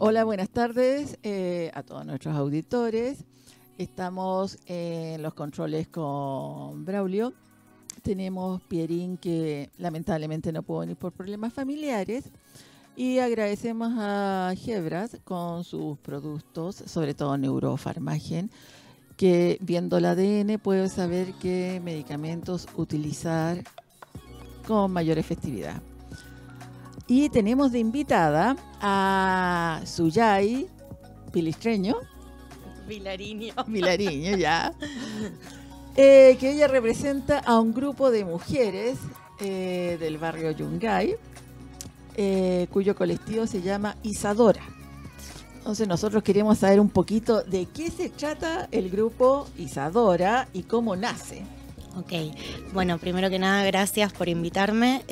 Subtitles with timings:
[0.00, 3.24] Hola, buenas tardes eh, a todos nuestros auditores.
[3.78, 7.32] Estamos en los controles con Braulio.
[8.02, 12.30] Tenemos Pierín que lamentablemente no pudo venir por problemas familiares.
[12.94, 18.52] Y agradecemos a Gebras con sus productos, sobre todo Neurofarmagen,
[19.16, 23.64] que viendo el ADN puede saber qué medicamentos utilizar
[24.64, 25.82] con mayor efectividad.
[27.08, 30.68] Y tenemos de invitada a Suyay
[31.32, 31.96] Pilistreño.
[32.86, 33.54] Vilariño.
[33.66, 34.74] Vilariño, ya.
[35.96, 38.98] Eh, que ella representa a un grupo de mujeres
[39.40, 41.16] eh, del barrio Yungay,
[42.16, 44.62] eh, cuyo colectivo se llama Isadora.
[45.56, 50.94] Entonces nosotros queremos saber un poquito de qué se trata el grupo Isadora y cómo
[50.94, 51.42] nace.
[51.96, 52.12] Ok,
[52.74, 55.02] bueno, primero que nada, gracias por invitarme.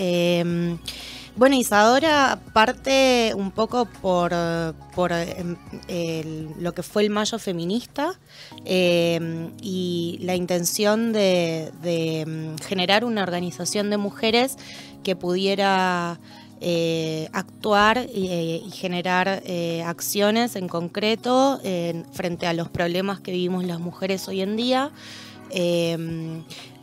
[1.36, 4.32] Bueno, Isadora parte un poco por,
[4.94, 5.54] por em,
[6.58, 8.18] lo que fue el Mayo Feminista
[8.64, 14.56] em, y la intención de, em, generar una organización de mujeres
[15.04, 16.18] que pudiera
[16.62, 21.60] eh, actuar eh, y, generar eh, acciones en concreto
[22.12, 24.90] frente a los problemas que vivimos las mujeres hoy en día.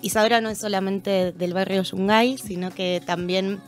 [0.03, 3.59] Isadora no es solamente del barrio Yungay, sino que también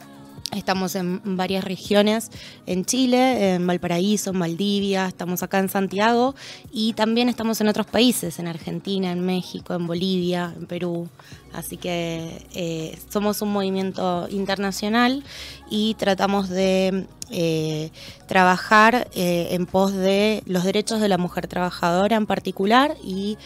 [0.51, 2.31] Estamos en varias regiones
[2.65, 6.35] en Chile, en Valparaíso, en Valdivia, estamos acá en Santiago
[6.71, 11.09] y también estamos en otros países, en Argentina, en México, en Bolivia, en Perú.
[11.55, 15.23] Así que eh, somos un movimiento internacional
[15.69, 17.91] y tratamos de eh,
[18.27, 23.37] trabajar eh, en pos de los derechos de la mujer trabajadora en particular y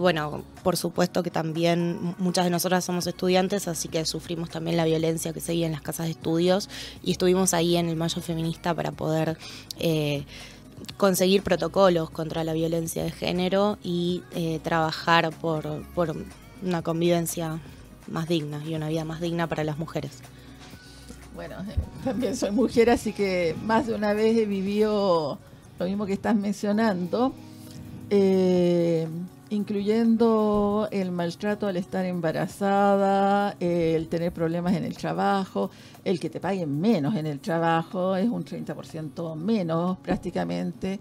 [0.00, 4.84] bueno, por supuesto que también muchas de nosotras somos estudiantes, así que sufrimos también la
[4.84, 6.70] violencia que se vive en las casas de estudios
[7.02, 9.36] y estuvimos ahí en el Mayo Feminista para poder
[10.96, 14.22] conseguir protocolos contra la violencia de género y
[14.62, 16.14] trabajar por, por
[16.64, 17.60] una convivencia
[18.08, 20.18] más digna y una vida más digna para las mujeres.
[21.34, 21.56] Bueno,
[22.04, 25.38] también soy mujer, así que más de una vez he vivido
[25.78, 27.32] lo mismo que estás mencionando,
[28.10, 29.08] eh,
[29.48, 35.70] incluyendo el maltrato al estar embarazada, el tener problemas en el trabajo,
[36.04, 41.00] el que te paguen menos en el trabajo, es un 30% menos prácticamente.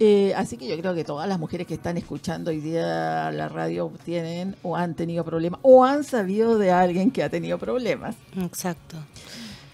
[0.00, 3.48] Eh, así que yo creo que todas las mujeres que están escuchando hoy día la
[3.48, 8.16] radio tienen o han tenido problemas o han sabido de alguien que ha tenido problemas.
[8.36, 8.96] Exacto.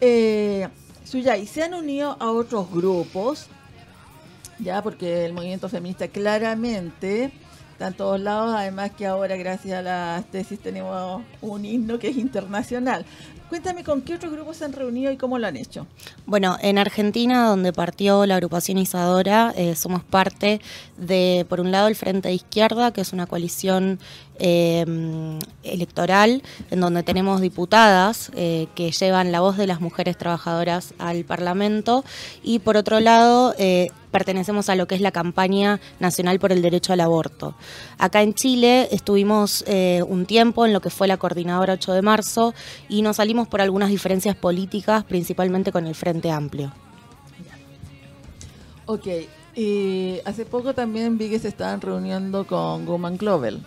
[0.00, 0.66] Eh,
[1.04, 3.48] Suyay, ¿se han unido a otros grupos
[4.62, 7.32] ya porque el movimiento feminista claramente
[7.72, 12.08] está en todos lados, además que ahora gracias a las tesis tenemos un himno que
[12.08, 13.04] es internacional.
[13.48, 15.86] Cuéntame con qué otros grupos se han reunido y cómo lo han hecho.
[16.24, 20.60] Bueno, en Argentina, donde partió la agrupación Isadora, eh, somos parte
[20.96, 23.98] de, por un lado, el Frente de Izquierda, que es una coalición
[24.42, 24.86] eh,
[25.62, 31.24] electoral en donde tenemos diputadas eh, que llevan la voz de las mujeres trabajadoras al
[31.24, 32.04] Parlamento
[32.42, 36.62] y por otro lado eh, pertenecemos a lo que es la campaña nacional por el
[36.62, 37.54] derecho al aborto.
[37.98, 39.64] Acá en Chile estuvimos
[40.06, 42.54] un tiempo en lo que fue la coordinadora 8 de marzo
[42.88, 46.72] y nos salimos por algunas diferencias políticas, principalmente con el Frente Amplio.
[48.86, 49.06] Ok,
[49.54, 53.62] y hace poco también vi que se estaban reuniendo con Woman Global.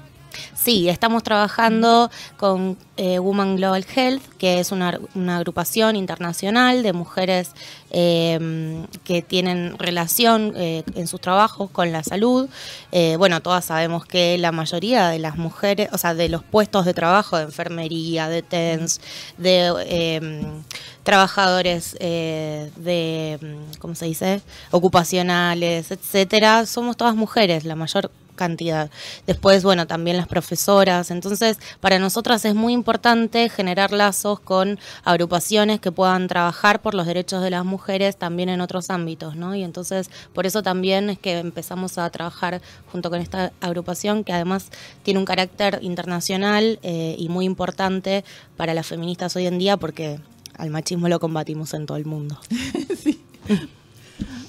[0.55, 4.99] Sí, estamos trabajando con eh, Woman Global Health, que es una,
[5.29, 7.51] agrupación internacional de mujeres
[7.93, 12.49] em, que tienen relación eh, en sus trabajos con la salud.
[12.91, 16.85] Eh, bueno, todas sabemos que la mayoría de las mujeres, o sea, de los puestos
[16.85, 18.99] de trabajo de enfermería, de TENS,
[19.37, 20.63] de em,
[21.03, 23.39] trabajadores de,
[23.79, 24.41] ¿cómo se dice?,
[24.71, 28.89] ocupacionales, etcétera, somos todas mujeres, la mayor cantidad.
[29.25, 31.11] Después, bueno, también las profesoras.
[31.11, 37.05] Entonces, para nosotras es muy importante generar lazos con agrupaciones que puedan trabajar por los
[37.05, 37.82] derechos de las mujeres
[38.17, 39.55] también en otros ámbitos, ¿no?
[39.55, 44.33] Y entonces, por eso también es que empezamos a trabajar junto con esta agrupación que
[44.33, 44.69] además
[45.03, 48.23] tiene un carácter internacional eh, y muy importante
[48.57, 50.19] para las feministas hoy en día porque
[50.57, 52.39] al machismo lo combatimos en todo el mundo.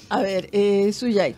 [0.09, 1.35] A ver, eh, Suyay,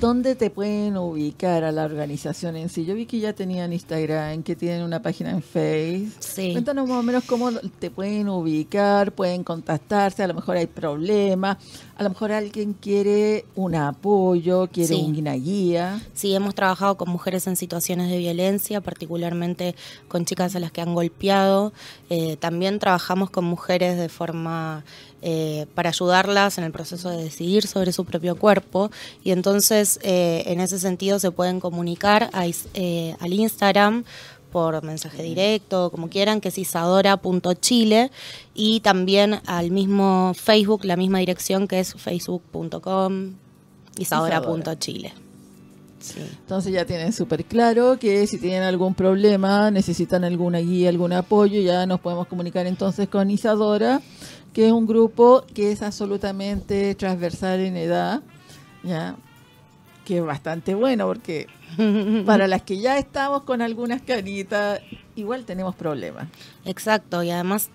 [0.00, 2.84] ¿Dónde te pueden ubicar a la organización en sí?
[2.84, 6.12] Yo vi que ya tenían Instagram, que tienen una página en Facebook.
[6.18, 6.52] Sí.
[6.52, 11.56] Cuéntanos más o menos cómo te pueden ubicar, pueden contactarse, a lo mejor hay problemas,
[11.96, 16.02] a lo mejor alguien quiere un apoyo, quiere una guía.
[16.12, 19.74] Sí, hemos trabajado con mujeres en situaciones de violencia, particularmente
[20.08, 21.72] con chicas a las que han golpeado.
[22.10, 24.84] Eh, también trabajamos con mujeres de forma
[25.28, 28.92] eh, para ayudarlas en el proceso de decidir sobre su propio cuerpo.
[29.24, 32.30] Y entonces, eh, en ese sentido, se pueden comunicar
[32.74, 34.04] eh, al Instagram
[34.52, 38.12] por mensaje directo, como quieran, que es isadora.chile
[38.54, 43.32] y también al mismo Facebook, la misma dirección que es facebook.com
[43.98, 45.12] isadora.chile.
[46.14, 51.60] Entonces ya tienen súper claro que si tienen algún problema, necesitan alguna guía, algún apoyo,
[51.60, 54.00] ya nos podemos comunicar entonces con Isadora
[54.56, 58.22] que es un grupo que es absolutamente transversal en edad,
[58.82, 59.14] ¿ya?
[60.06, 61.46] que es bastante bueno porque
[62.24, 64.80] para las que ya estamos con algunas canitas,
[65.14, 66.28] igual tenemos problemas.
[66.64, 67.68] Exacto, y además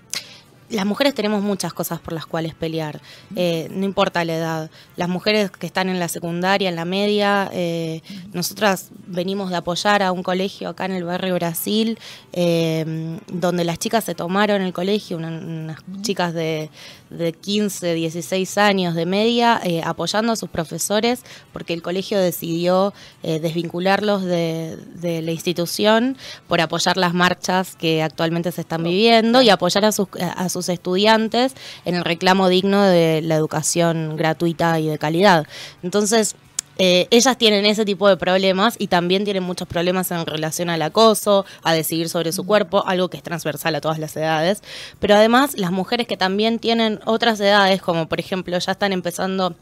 [0.71, 3.01] las mujeres tenemos muchas cosas por las cuales pelear,
[3.35, 4.71] eh, no importa la edad.
[4.95, 8.01] Las mujeres que están en la secundaria, en la media, eh,
[8.33, 11.99] nosotras venimos de apoyar a un colegio acá en el barrio Brasil,
[12.33, 16.69] eh, donde las chicas se tomaron el colegio, unas chicas de,
[17.09, 24.23] de 15, 16 años de media, apoyando a sus profesores, porque el colegio decidió desvincularlos
[24.23, 29.91] de, la institución por apoyar las marchas que actualmente se están viviendo y apoyar a
[29.91, 31.53] sus, a sus estudiantes
[31.85, 35.47] en el reclamo digno de la educación gratuita y de calidad.
[35.83, 36.35] Entonces,
[36.77, 40.81] eh, ellas tienen ese tipo de problemas y también tienen muchos problemas en relación al
[40.81, 44.63] acoso, a decidir sobre su cuerpo, algo que es transversal a todas las edades.
[44.99, 49.55] Pero además las mujeres que también tienen otras edades, como por ejemplo ya están empezando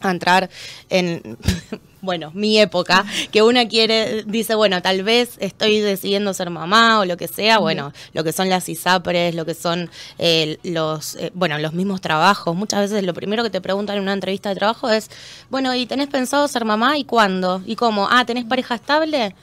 [0.00, 0.50] a entrar
[0.88, 1.38] en
[2.06, 7.04] bueno, mi época, que una quiere, dice, bueno, tal vez estoy decidiendo ser mamá o
[7.04, 11.32] lo que sea, bueno, lo que son las ISAPRES, lo que son eh, los, eh,
[11.34, 12.54] bueno, los mismos trabajos.
[12.54, 15.10] Muchas veces lo primero que te preguntan en una entrevista de trabajo es,
[15.50, 17.60] bueno, ¿y tenés pensado ser mamá y cuándo?
[17.66, 18.08] ¿Y cómo?
[18.10, 19.34] Ah, ¿tenés pareja estable?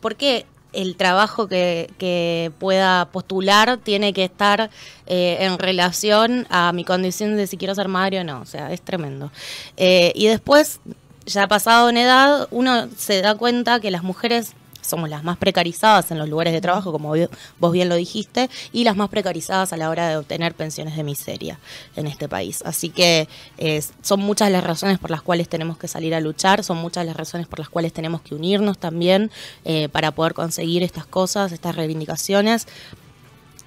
[0.00, 0.46] ¿Por qué?
[0.72, 4.70] El trabajo que, que, pueda postular tiene que estar
[5.06, 8.40] eh, en relación a mi condición de si quiero ser madre o no.
[8.40, 9.30] O sea, es tremendo.
[9.76, 10.80] y después
[11.26, 16.10] ya pasado en edad, uno se da cuenta que las mujeres somos las más precarizadas
[16.10, 17.14] en los lugares de trabajo, como
[17.58, 21.02] vos bien lo dijiste, y las más precarizadas a la hora de obtener pensiones de
[21.02, 21.58] miseria
[21.96, 22.62] en este país.
[22.64, 23.28] Así que
[23.58, 27.06] eh, son muchas las razones por las cuales tenemos que salir a luchar, son muchas
[27.06, 29.30] las razones por las cuales tenemos que unirnos también
[29.64, 32.66] eh, para poder conseguir estas cosas, estas reivindicaciones.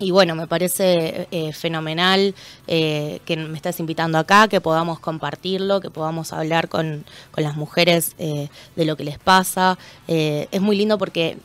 [0.04, 2.36] Y bueno, me parece eh, fenomenal
[2.68, 7.56] eh, que me estés invitando acá, que podamos compartirlo, que podamos hablar con, con las
[7.56, 9.78] mujeres eh, de lo que les pasa.
[10.06, 11.38] es muy lindo porque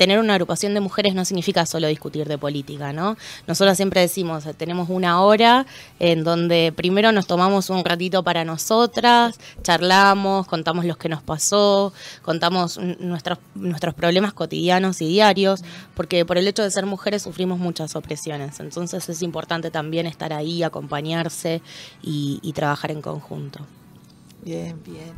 [0.00, 3.18] tener una agrupación de mujeres no significa solo discutir de política, ¿no?
[3.46, 5.66] Nosotros siempre decimos, tenemos una hora
[5.98, 11.92] en donde primero nos tomamos un ratito para nosotras, charlamos, contamos lo que nos pasó,
[12.22, 15.60] contamos nuestros, nuestros problemas cotidianos y diarios,
[15.94, 18.58] porque por el hecho de ser mujeres sufrimos muchas opresiones.
[18.58, 21.60] Entonces es importante también estar ahí, acompañarse
[22.02, 23.60] y, y trabajar en conjunto.
[24.42, 25.12] Bien, bien.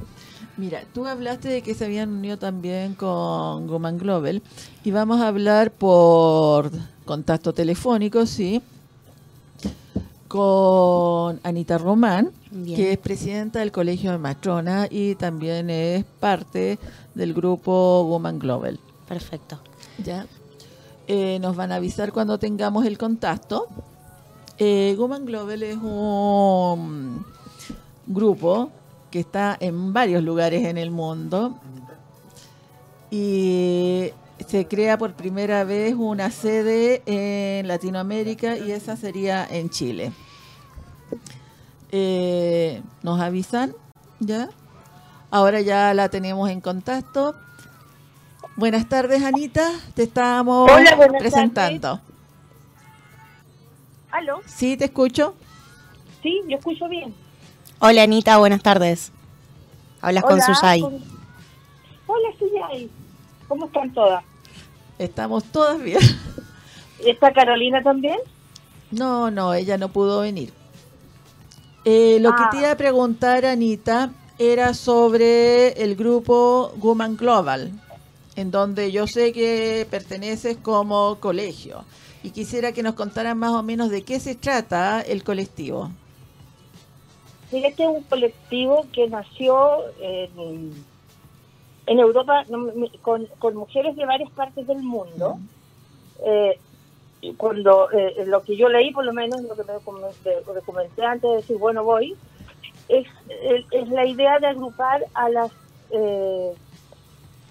[0.56, 4.42] Mira, tú hablaste de que se habían unido también con Goman Global
[4.85, 6.71] y vamos a hablar por
[7.06, 8.61] contacto telefónico, sí,
[10.28, 12.30] con Anita Román,
[12.66, 16.78] que es presidenta del Colegio de Matrona y también es parte
[17.14, 18.78] del grupo Woman Global.
[19.09, 19.59] Perfecto.
[20.04, 20.26] Ya.
[21.06, 23.68] Eh, nos van a avisar cuando tengamos el contacto.
[24.59, 27.25] Eh, Woman Global es un
[28.06, 28.71] grupo
[29.12, 31.54] que está en varios lugares en el mundo
[33.11, 34.11] y
[34.49, 40.12] se crea por primera vez una sede en Latinoamérica y esa sería en Chile.
[41.92, 43.75] Eh, nos avisan,
[44.19, 44.49] ¿ya?
[45.31, 47.37] Ahora ya la tenemos en contacto.
[48.57, 49.71] Buenas tardes, Anita.
[49.95, 50.71] Te estamos
[51.19, 52.00] presentando.
[54.11, 54.40] ¿Aló?
[54.47, 55.35] Sí, te escucho.
[56.23, 57.14] Sí, yo escucho bien.
[57.84, 59.10] Hola Anita, buenas tardes.
[60.00, 60.82] Hablas con Suyay.
[60.82, 62.88] Hola, Suyay.
[63.48, 64.22] ¿Cómo están todas?
[65.00, 65.98] Estamos todas bien.
[67.04, 68.18] ¿Está Carolina también?
[68.92, 70.52] No, no, ella no pudo venir.
[71.84, 72.50] Eh, lo que Ah.
[72.52, 77.72] te iba a preguntar, Anita, era sobre el grupo Woman Global,
[78.36, 81.84] en donde yo sé que perteneces como colegio.
[82.22, 85.90] Y quisiera que nos contaran más o menos de qué se trata el colectivo.
[87.52, 90.73] Mira, este es un colectivo que nació en,
[91.87, 92.44] en Europa
[93.02, 95.38] con, con mujeres de varias partes del mundo.
[96.25, 96.59] Eh,
[97.37, 99.75] cuando eh, lo que yo leí, por lo menos lo que me
[100.54, 102.16] documenté, antes de decir, bueno, voy,
[102.88, 105.52] es, es, es la idea de agrupar a las,
[105.90, 106.52] eh,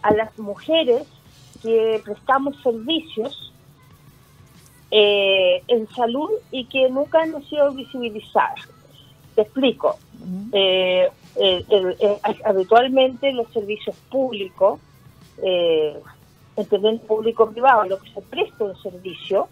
[0.02, 1.08] a las mujeres
[1.62, 3.54] que prestamos servicios
[4.90, 8.68] eh, en salud y que nunca han sido visibilizadas.
[9.36, 9.98] Te explico.
[10.52, 14.80] Eh, eh, habitualmente los servicios públicos,
[15.44, 15.98] eh,
[16.56, 19.48] entendiendo público-privado, lo que se presta un servicio,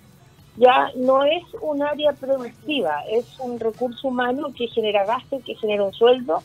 [0.57, 5.83] ya no es un área productiva, es un recurso humano que genera gasto, que genera
[5.83, 6.43] un sueldo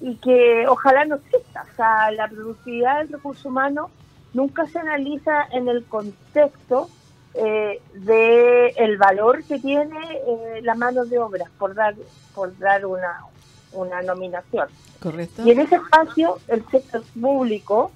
[0.00, 1.64] y que ojalá no exista.
[1.72, 3.90] O sea, la productividad del recurso humano
[4.32, 6.88] nunca se analiza en el contexto
[7.34, 11.94] eh, de el valor que tiene eh, la mano de obra, por dar,
[12.34, 13.24] por dar una,
[13.72, 14.68] una nominación.
[15.00, 15.42] ¿Correcto?
[15.44, 17.90] Y en ese espacio, el sector público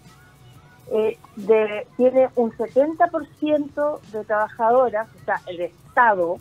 [0.91, 6.39] eh, de- tiene un 70% de trabajadoras, o sea, el Estado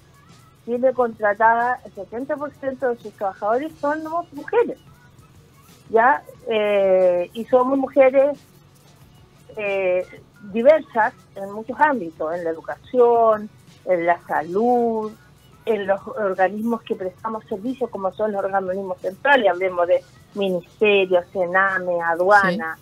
[0.66, 4.78] tiene contratada, el 70% de sus trabajadores son mujeres,
[5.90, 6.24] ¿ya?
[6.50, 8.38] Eh, y somos mujeres
[9.56, 10.06] eh,
[10.52, 13.50] diversas en muchos ámbitos, en la educación,
[13.86, 15.12] en la salud,
[15.66, 20.04] en los organismos que prestamos servicios, como son los organismos centrales, hablemos de
[20.36, 22.78] ministerio, Sename, aduana,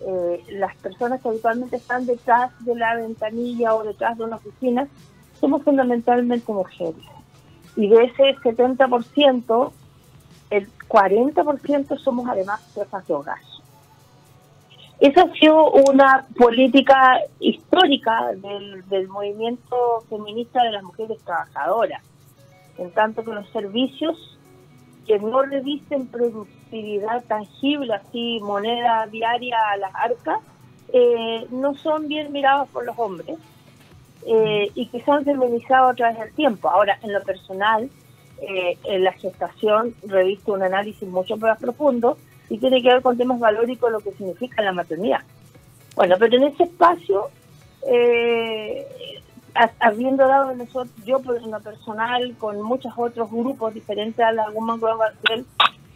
[0.00, 4.88] eh, las personas que habitualmente están detrás de la ventanilla o detrás de una oficina,
[5.38, 7.04] somos fundamentalmente mujeres.
[7.76, 9.72] Y de ese 70%,
[10.50, 13.51] el 40% somos además jefas de hogar.
[15.02, 22.00] Esa ha sido una política histórica del, movimiento feminista de las mujeres trabajadoras,
[22.78, 24.38] en tanto que los servicios
[25.04, 30.38] que no revisten productividad tangible, así moneda diaria a las arcas,
[30.92, 33.38] eh, no son bien mirados por los hombres
[34.24, 36.68] eh, y que se han feminizado a través del tiempo.
[36.68, 37.90] Ahora, en lo personal,
[38.40, 42.16] eh, en la gestación reviste un análisis mucho más profundo
[42.52, 45.20] y tiene que ver con temas valóricos, lo que significa la maternidad.
[45.96, 47.28] Bueno, pero en ese espacio,
[47.88, 48.86] eh,
[49.54, 54.50] ha- habiendo dado nosotros, yo por lo personal, con muchos otros grupos diferentes a la
[54.50, 55.14] Woman Global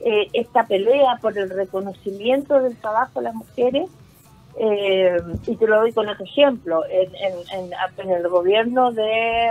[0.00, 3.88] eh, esta pelea por el reconocimiento del trabajo de las mujeres,
[4.58, 9.50] eh, y te lo doy con otro ejemplo, en, en- en- el gobierno de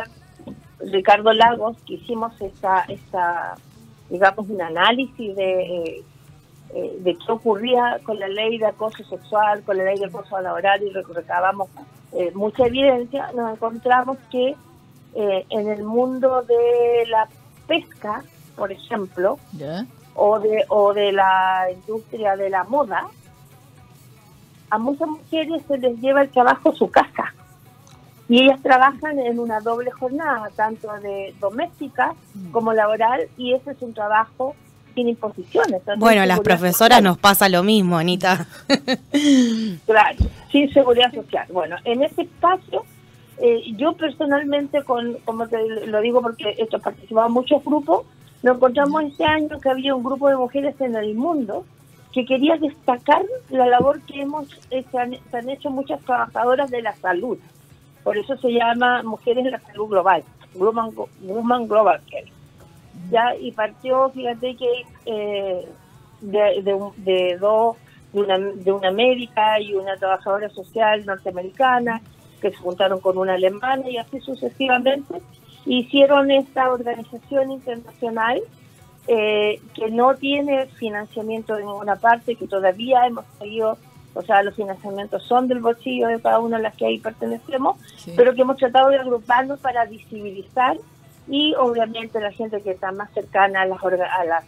[0.79, 3.55] Ricardo Lagos, que hicimos esta, esta
[4.09, 6.03] digamos, un análisis de,
[6.75, 10.39] eh, de qué ocurría con la ley de acoso sexual, con la ley de acoso
[10.41, 11.70] laboral y rec- recabamos
[12.12, 14.55] eh, mucha evidencia, nos encontramos que
[15.15, 17.27] eh, en el mundo de la
[17.67, 18.24] pesca,
[18.55, 19.39] por ejemplo,
[20.15, 23.08] o de, o de la industria de la moda,
[24.70, 27.34] a muchas mujeres se les lleva el trabajo a su casa.
[28.27, 32.15] Y ellas trabajan en una doble jornada, tanto de doméstica
[32.51, 34.55] como laboral, y ese es un trabajo
[34.95, 35.83] sin imposiciones.
[35.83, 37.03] tanto Bueno, las profesoras social.
[37.03, 38.47] nos pasa lo mismo, Anita.
[39.85, 40.17] Claro,
[40.51, 41.45] sin seguridad social.
[41.51, 42.83] Bueno, en ese espacio,
[43.39, 48.05] eh, yo personalmente, con, como te lo digo porque participado en muchos grupos,
[48.43, 51.65] nos encontramos este año que había un grupo de mujeres en el mundo
[52.13, 56.71] que quería destacar la labor que hemos eh, se han, se han hecho muchas trabajadoras
[56.71, 57.37] de la salud.
[58.03, 60.23] Por eso se llama Mujeres en la Salud Global,
[60.53, 62.31] Woman, Woman Global Care.
[63.11, 65.67] Ya, y partió, fíjate que eh,
[66.21, 67.75] de, de, de dos,
[68.13, 72.01] de una, de una médica y una trabajadora social norteamericana,
[72.41, 75.21] que se juntaron con una alemana y así sucesivamente,
[75.65, 78.41] hicieron esta organización internacional
[79.07, 83.77] eh, que no tiene financiamiento de ninguna parte, que todavía hemos seguido,
[84.13, 87.77] o sea, los financiamientos son del bolsillo de cada una de las que ahí pertenecemos,
[87.97, 88.13] Sí.
[88.15, 90.77] pero que hemos tratado de agruparnos para visibilizar
[91.27, 94.46] y obviamente la gente que está más cercana a las, a las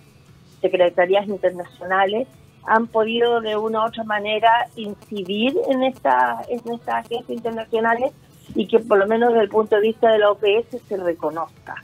[0.61, 2.27] secretarías internacionales
[2.65, 8.11] han podido de una u otra manera incidir en, esta, en estas agencias internacionales
[8.55, 11.75] y que por lo menos desde el punto de vista de la OPS se reconozca.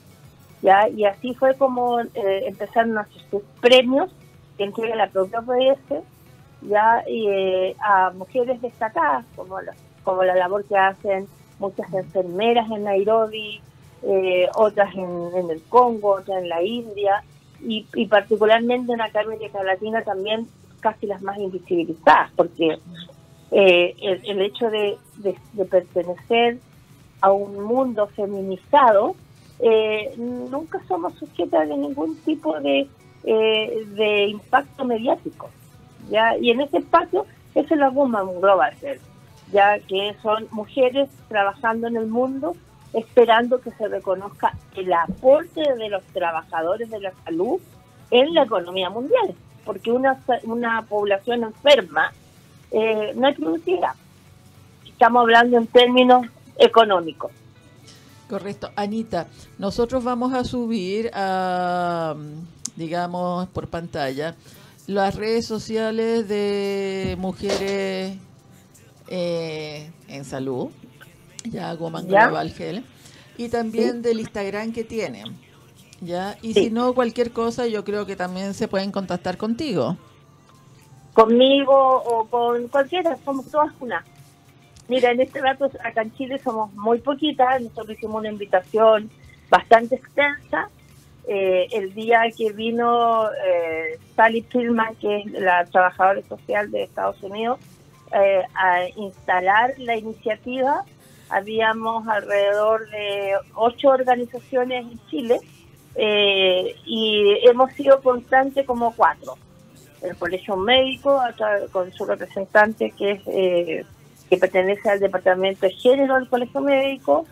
[0.61, 0.89] ¿ya?
[0.89, 3.07] Y así fue como eh, empezaron a
[3.61, 4.13] premios
[4.57, 6.03] que entrega la propia OPS
[6.61, 9.73] ya y, eh, a mujeres destacadas, como la,
[10.03, 11.27] como la labor que hacen
[11.59, 13.61] muchas enfermeras en Nairobi,
[14.05, 17.23] eh, otras en, el Congo, otras en la India,
[17.61, 20.47] y, particularmente en América Latina también
[20.81, 22.77] casi las más invisibilizadas, porque
[23.51, 24.97] eh, el, hecho de,
[25.69, 26.57] pertenecer
[27.21, 29.15] a un mundo feminizado,
[29.59, 32.89] eh, nunca somos sujetas de ningún tipo de,
[33.23, 35.49] de impacto mediático.
[36.09, 36.37] ¿ya?
[36.37, 38.73] Y en ese espacio, es la Woman Global
[39.53, 42.55] ya que son mujeres trabajando en el mundo
[42.93, 47.59] esperando que se reconozca el aporte de los trabajadores de la salud
[48.11, 49.33] en la economía mundial,
[49.65, 52.13] porque una, una población enferma
[52.71, 53.95] eh, no es producida.
[54.85, 57.31] Estamos hablando en términos económicos.
[58.29, 58.69] Correcto.
[58.75, 62.15] Anita, nosotros vamos a subir a,
[62.75, 64.35] digamos, por pantalla
[64.87, 68.17] las redes sociales de mujeres
[69.07, 70.69] eh, en salud,
[71.43, 72.83] ya Woman Global Gel,
[73.37, 75.37] y también del Instagram que tienen.
[76.01, 76.37] ¿ya?
[76.41, 79.97] Y si no, cualquier cosa, yo creo que también se pueden contactar contigo.
[81.13, 84.03] Conmigo o con cualquiera, somos todas una.
[84.87, 89.09] Mira, en este rato acá en Chile somos muy poquitas, nosotros hicimos una invitación
[89.49, 90.69] bastante extensa.
[91.25, 97.21] Eh, el día que vino eh, Sally Tillman, que es la trabajadora social de Estados
[97.23, 97.59] Unidos,
[98.11, 100.83] eh, a instalar la iniciativa,
[101.33, 105.39] habíamos alrededor de ocho organizaciones en Chile
[105.95, 109.35] eh, y hemos sido constantes como cuatro.
[110.01, 111.19] El Colegio Médico,
[111.71, 113.85] con su representante que es eh,
[114.29, 117.25] que pertenece al Departamento de Género del Colegio Médico,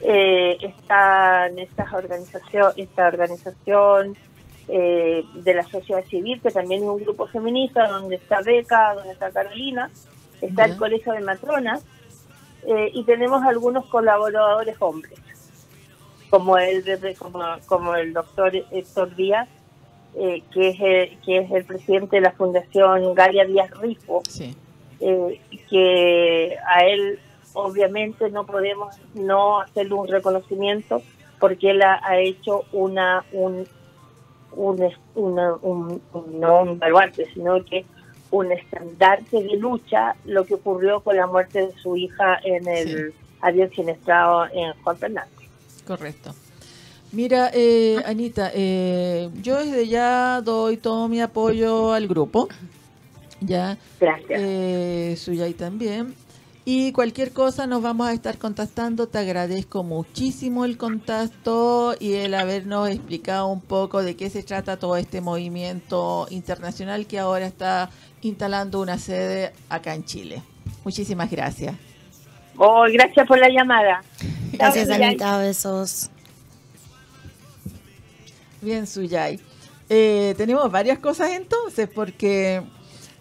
[0.00, 4.16] eh, están estas organización, esta organización
[4.66, 9.30] de la sociedad civil, que también es un grupo feminista, donde está Beca, donde está
[9.30, 9.90] Carolina,
[10.40, 11.84] está el Colegio de Matronas,
[12.66, 15.18] eh, y tenemos algunos colaboradores hombres,
[16.30, 16.84] como el,
[17.18, 19.48] como, como el doctor Héctor Díaz,
[20.16, 24.22] eh, que, es el, que es el presidente de la Fundación Galia Díaz Rifo,
[25.00, 27.18] eh, que a él
[27.52, 31.02] obviamente no podemos no hacerle un reconocimiento
[31.38, 33.66] porque él ha, hecho una un,
[34.52, 36.02] un, un,
[36.40, 37.84] no un baluarte, sino que
[38.34, 43.14] un estandarte de lucha lo que ocurrió con la muerte de su hija en el
[43.40, 45.48] avión siniestrado en Juan Fernández.
[45.86, 46.34] Correcto.
[47.12, 52.48] Mira, eh, Anita, eh, yo desde ya doy todo mi apoyo al grupo.
[53.40, 53.78] Ya.
[54.00, 54.40] Gracias.
[54.42, 56.14] Eh, Suyay también.
[56.66, 59.06] Y cualquier cosa nos vamos a estar contactando.
[59.06, 64.78] Te agradezco muchísimo el contacto y el habernos explicado un poco de qué se trata
[64.78, 67.90] todo este movimiento internacional que ahora está
[68.22, 70.42] instalando una sede acá en Chile.
[70.84, 71.74] Muchísimas gracias.
[72.56, 74.02] Oh, gracias por la llamada.
[74.52, 75.36] Gracias, Anita.
[75.38, 76.10] Besos.
[78.62, 79.38] Bien, Suyay.
[79.90, 82.62] Eh, tenemos varias cosas entonces, porque,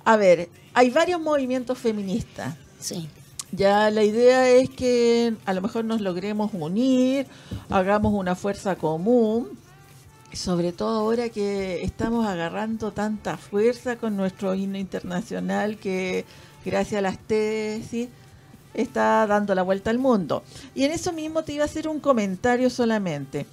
[0.05, 2.55] a ver, hay varios movimientos feministas.
[2.79, 3.09] Sí.
[3.55, 7.27] Ya la idea es que a lo mejor nos logremos unir,
[7.69, 9.63] hagamos una fuerza común
[10.33, 16.25] sobre todo ahora que estamos agarrando tanta fuerza con nuestro himno internacional que
[16.65, 18.09] gracias a las tesis
[18.73, 20.43] está dando la vuelta al mundo.
[20.73, 23.45] Y en eso mismo te iba a hacer un comentario solamente.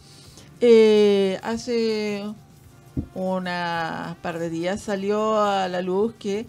[0.63, 2.25] Eh, hace
[3.15, 6.47] una par de días salió a la luz que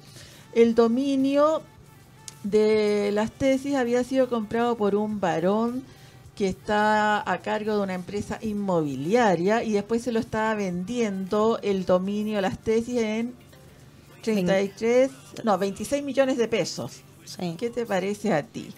[0.53, 1.61] el dominio
[2.43, 5.83] de las tesis había sido comprado por un varón
[6.35, 11.85] que está a cargo de una empresa inmobiliaria y después se lo estaba vendiendo el
[11.85, 13.35] dominio de las tesis en
[14.23, 15.11] 33,
[15.43, 17.01] no, 26 millones de pesos.
[17.57, 18.69] ¿Qué te parece a ti?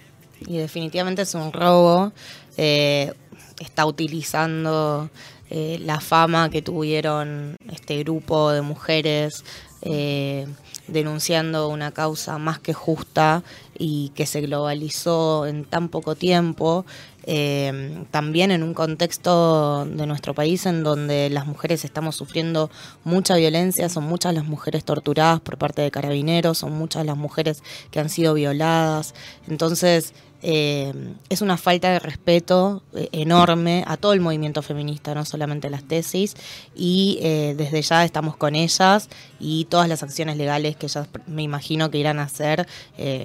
[0.47, 2.11] Y definitivamente es un robo.
[2.57, 3.13] Eh,
[3.59, 5.09] está utilizando
[5.49, 9.43] eh, la fama que tuvieron este grupo de mujeres
[9.81, 10.47] eh,
[10.87, 13.43] denunciando una causa más que justa
[13.77, 16.85] y que se globalizó en tan poco tiempo,
[17.25, 22.69] eh, también en un contexto de nuestro país en donde las mujeres estamos sufriendo
[23.05, 27.63] mucha violencia, son muchas las mujeres torturadas por parte de carabineros, son muchas las mujeres
[27.91, 29.15] que han sido violadas.
[29.47, 30.13] Entonces,
[30.45, 30.93] eh,
[31.29, 35.85] es una falta de respeto eh, enorme a todo el movimiento feminista, no solamente las
[35.85, 36.35] tesis,
[36.75, 39.07] y eh, desde ya estamos con ellas
[39.39, 42.67] y todas las acciones legales que ellas me imagino que irán a hacer,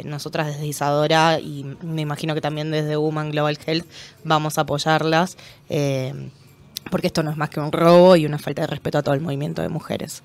[0.05, 3.87] nosotras desde Isadora y me imagino que también desde Woman Global Health
[4.23, 5.37] vamos a apoyarlas,
[6.91, 9.15] porque esto no es más que un robo y una falta de respeto a todo
[9.15, 10.23] el movimiento de mujeres.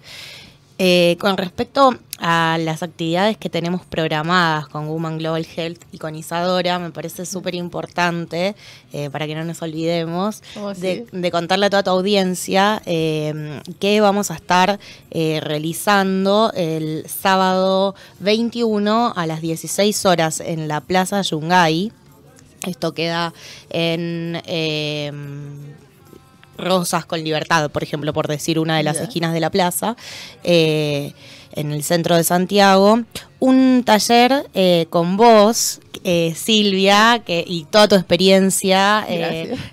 [0.80, 6.16] Eh, con respecto a las actividades que tenemos programadas con Woman Global Health y con
[6.16, 8.56] Isadora, me parece súper importante,
[8.92, 10.82] eh, para que no nos olvidemos, Oh, sí.
[10.82, 14.80] de, de contarle a toda tu audiencia eh, que vamos a estar
[15.12, 21.92] eh, realizando el sábado 21 a las 16 horas en la Plaza Yungay.
[22.66, 23.34] Esto queda
[23.70, 24.42] en...
[26.58, 29.96] Rosas con Libertad, por ejemplo, por decir una de las esquinas de la plaza,
[30.44, 31.14] eh,
[31.54, 33.02] en el centro de Santiago,
[33.40, 39.06] un taller eh, con vos, eh, Silvia, que, y toda tu experiencia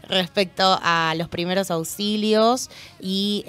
[0.08, 3.44] respecto a los primeros auxilios y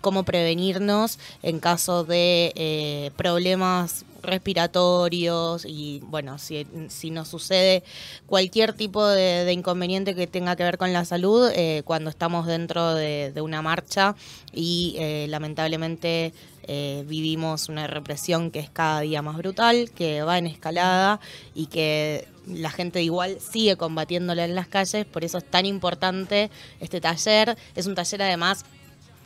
[0.00, 7.82] cómo prevenirnos en caso de problemas respiratorios y bueno, si, si nos sucede
[8.26, 12.94] cualquier tipo de, inconveniente que tenga que ver con la salud eh, cuando estamos dentro
[12.94, 14.14] de, de una marcha
[14.52, 16.32] y eh, lamentablemente
[16.68, 21.20] eh, vivimos una represión que es cada día más brutal, que va en escalada
[21.54, 26.50] y que la gente igual sigue combatiéndola en las calles, por eso es tan importante
[26.80, 27.56] este taller.
[27.76, 28.64] Es un taller además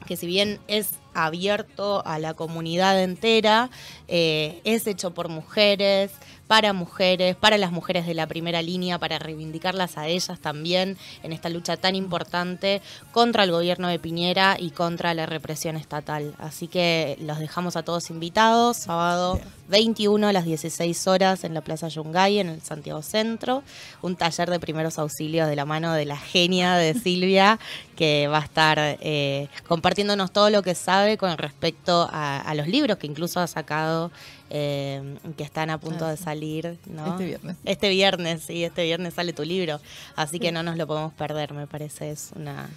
[0.06, 3.70] que si bien es abierto a la comunidad entera,
[4.09, 6.12] eh, es hecho por mujeres,
[6.51, 11.33] para mujeres, para las mujeres de la primera línea, para reivindicarlas a ellas también en
[11.33, 16.35] esta lucha tan importante contra el gobierno de Piñera y contra la represión estatal.
[16.38, 21.61] Así que los dejamos a todos invitados, sábado 21 a las 16 horas en la
[21.61, 23.62] Plaza Yungay, en el Santiago Centro,
[24.03, 27.61] un taller de primeros auxilios de la mano de la genia de Silvia,
[27.94, 32.66] que va a estar eh, compartiéndonos todo lo que sabe con respecto a, a los
[32.68, 34.10] libros que incluso ha sacado,
[34.50, 36.78] eh, que están a punto Ah, de salir.
[36.86, 37.12] ¿no?
[37.12, 37.56] Este viernes.
[37.64, 39.80] Este viernes, sí, este viernes sale tu libro,
[40.16, 42.68] así que no nos lo podemos perder, me parece, es una...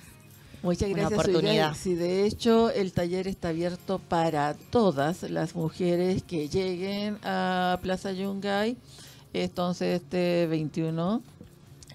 [0.62, 1.74] Muchas una gracias, oportunidad.
[1.74, 1.74] Zulia.
[1.74, 8.14] Sí, de hecho, el taller está abierto para todas las mujeres que lleguen a Plaza
[8.14, 8.78] Yungay.
[9.34, 11.22] Entonces, este 21,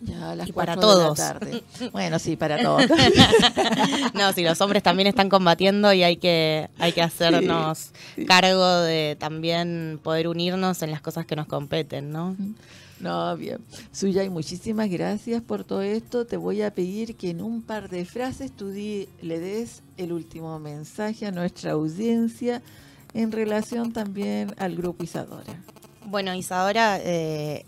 [0.01, 1.19] ya a las Y para 4 de la todos.
[1.19, 1.63] tarde.
[1.93, 2.83] Bueno, sí, para todos.
[4.15, 8.25] No, si los hombres también están combatiendo y hay que, hay que hacernos sí.
[8.25, 12.37] cargo de también poder unirnos en las cosas que nos competen, ¿no?
[13.01, 13.59] No, bien.
[13.93, 16.27] Suyay, muchísimas gracias por todo esto.
[16.27, 20.13] Te voy a pedir que en un par de frases tú di- le des el
[20.13, 22.61] último mensaje a nuestra audiencia
[23.15, 25.55] en relación también al grupo Isadora.
[26.07, 27.65] Bueno, Isadora eh,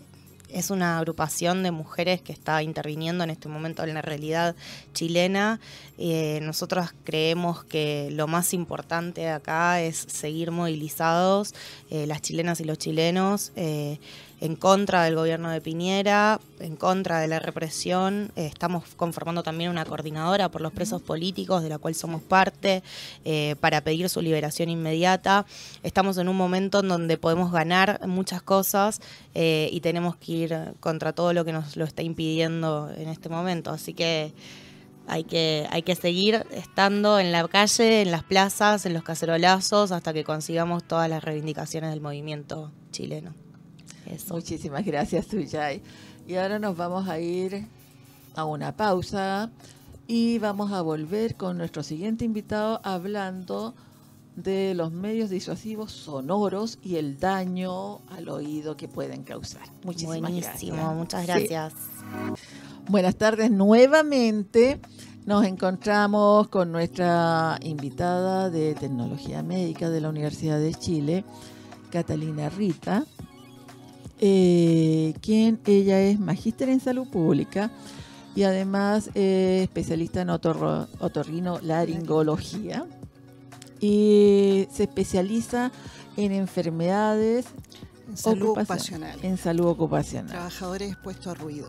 [0.53, 4.55] es una agrupación de mujeres que está interviniendo en este momento en la realidad
[4.93, 5.59] chilena.
[5.97, 11.53] Eh, nosotros creemos que lo más importante acá es seguir movilizados,
[11.89, 13.99] eh, las chilenas y los chilenos, eh,
[14.41, 18.31] en contra del gobierno de Piñera, en contra de la represión.
[18.35, 22.81] Eh, estamos conformando también una coordinadora por los presos políticos, de la cual somos parte,
[23.23, 25.45] eh, para pedir su liberación inmediata.
[25.83, 28.99] Estamos en un momento en donde podemos ganar muchas cosas
[29.35, 33.29] eh, y tenemos que ir contra todo lo que nos lo está impidiendo en este
[33.29, 33.69] momento.
[33.69, 34.33] Así que
[35.07, 39.91] hay que, hay que seguir estando en la calle, en las plazas, en los cacerolazos,
[39.91, 43.35] hasta que consigamos todas las reivindicaciones del movimiento chileno.
[44.11, 44.33] Eso.
[44.35, 45.81] Muchísimas gracias, Suyay.
[46.27, 47.65] Y ahora nos vamos a ir
[48.35, 49.49] a una pausa
[50.07, 53.73] y vamos a volver con nuestro siguiente invitado hablando
[54.35, 59.63] de los medios disuasivos sonoros y el daño al oído que pueden causar.
[59.83, 60.95] Muchísimas Buenísimo, gracias.
[60.95, 61.27] muchas Sí.
[61.27, 61.73] gracias.
[62.87, 64.79] Buenas tardes nuevamente.
[65.25, 71.23] Nos encontramos con nuestra invitada de tecnología médica de la Universidad de Chile,
[71.91, 73.05] Catalina Rita,
[74.21, 77.71] eh, quien ella es magíster en salud pública
[78.35, 82.85] y además es especialista en otorro- otorrino laringología
[83.79, 85.71] y se especializa
[86.17, 87.45] en enfermedades
[88.07, 89.19] En salud ocupacion- ocupacional.
[89.23, 90.29] en salud ocupacional.
[90.31, 91.67] Trabajadores expuestos a ruido.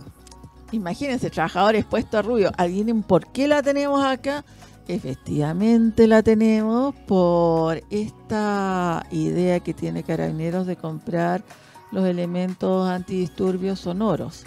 [0.73, 2.51] Imagínense, trabajadores expuestos a ruido.
[2.57, 4.45] ¿Adivinen por qué la tenemos acá?
[4.89, 11.45] Efectivamente la tenemos por esta idea que tiene Carabineros de comprar
[11.93, 14.45] los elementos antidisturbios sonoros,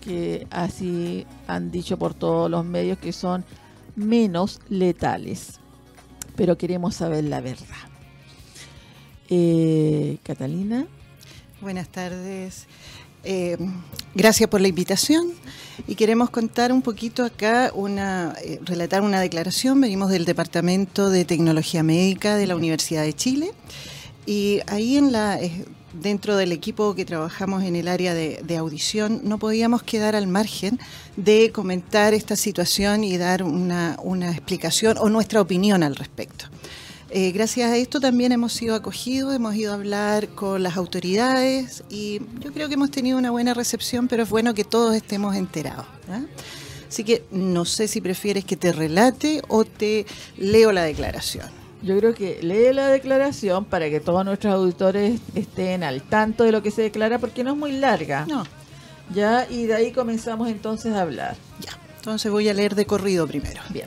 [0.00, 3.44] que así han dicho por todos los medios que son
[3.94, 5.60] menos letales.
[6.34, 7.66] Pero queremos saber la verdad.
[9.28, 10.86] Eh, Catalina.
[11.60, 12.66] Buenas tardes.
[13.28, 13.56] Eh,
[14.14, 15.32] gracias por la invitación
[15.88, 19.80] y queremos contar un poquito acá, una, eh, relatar una declaración.
[19.80, 23.50] Venimos del Departamento de Tecnología Médica de la Universidad de Chile
[24.26, 25.64] y ahí en la, eh,
[26.00, 30.78] dentro del equipo que trabajamos en el área de, audición no podíamos quedar al margen
[31.16, 33.96] de comentar esta situación y dar una,
[34.30, 36.46] explicación o nuestra opinión al respecto.
[37.10, 41.84] Eh, gracias a esto también hemos sido acogidos, hemos ido a hablar con las autoridades
[41.88, 45.36] y yo creo que hemos tenido una buena recepción, pero es bueno que todos estemos
[45.36, 45.86] enterados.
[46.88, 50.06] Así que no sé si prefieres que te relate o te
[50.36, 51.65] leo la declaración.
[51.82, 56.52] Yo creo que lee la declaración para que todos nuestros auditores estén al tanto de
[56.52, 58.26] lo que se declara, porque no es muy larga.
[58.26, 58.44] No.
[59.14, 61.36] Ya, y de ahí comenzamos entonces a hablar.
[61.60, 63.60] Ya, entonces voy a leer de corrido primero.
[63.70, 63.86] Bien.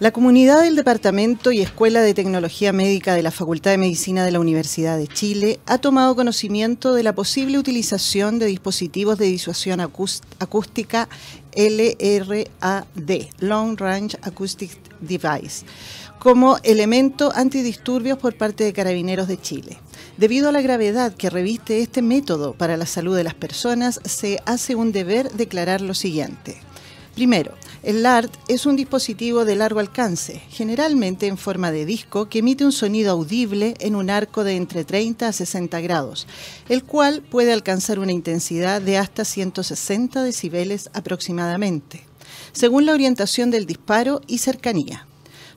[0.00, 4.30] La comunidad del Departamento y Escuela de Tecnología Médica de la Facultad de Medicina de
[4.30, 9.80] la Universidad de Chile ha tomado conocimiento de la posible utilización de dispositivos de disuasión
[9.80, 11.08] acústica
[11.52, 12.84] LRAD,
[13.40, 14.70] Long Range Acoustic
[15.00, 15.66] Device,
[16.18, 19.78] como elemento antidisturbios por parte de Carabineros de Chile.
[20.16, 24.40] Debido a la gravedad que reviste este método para la salud de las personas, se
[24.46, 26.60] hace un deber declarar lo siguiente.
[27.18, 32.38] Primero, el LART es un dispositivo de largo alcance, generalmente en forma de disco, que
[32.38, 36.28] emite un sonido audible en un arco de entre 30 a 60 grados,
[36.68, 42.04] el cual puede alcanzar una intensidad de hasta 160 decibeles aproximadamente,
[42.52, 45.07] según la orientación del disparo y cercanía.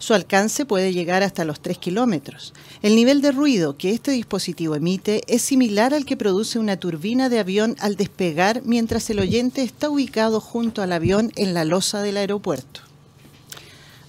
[0.01, 2.55] Su alcance puede llegar hasta los 3 kilómetros.
[2.81, 7.29] El nivel de ruido que este dispositivo emite es similar al que produce una turbina
[7.29, 12.01] de avión al despegar mientras el oyente está ubicado junto al avión en la losa
[12.01, 12.81] del aeropuerto.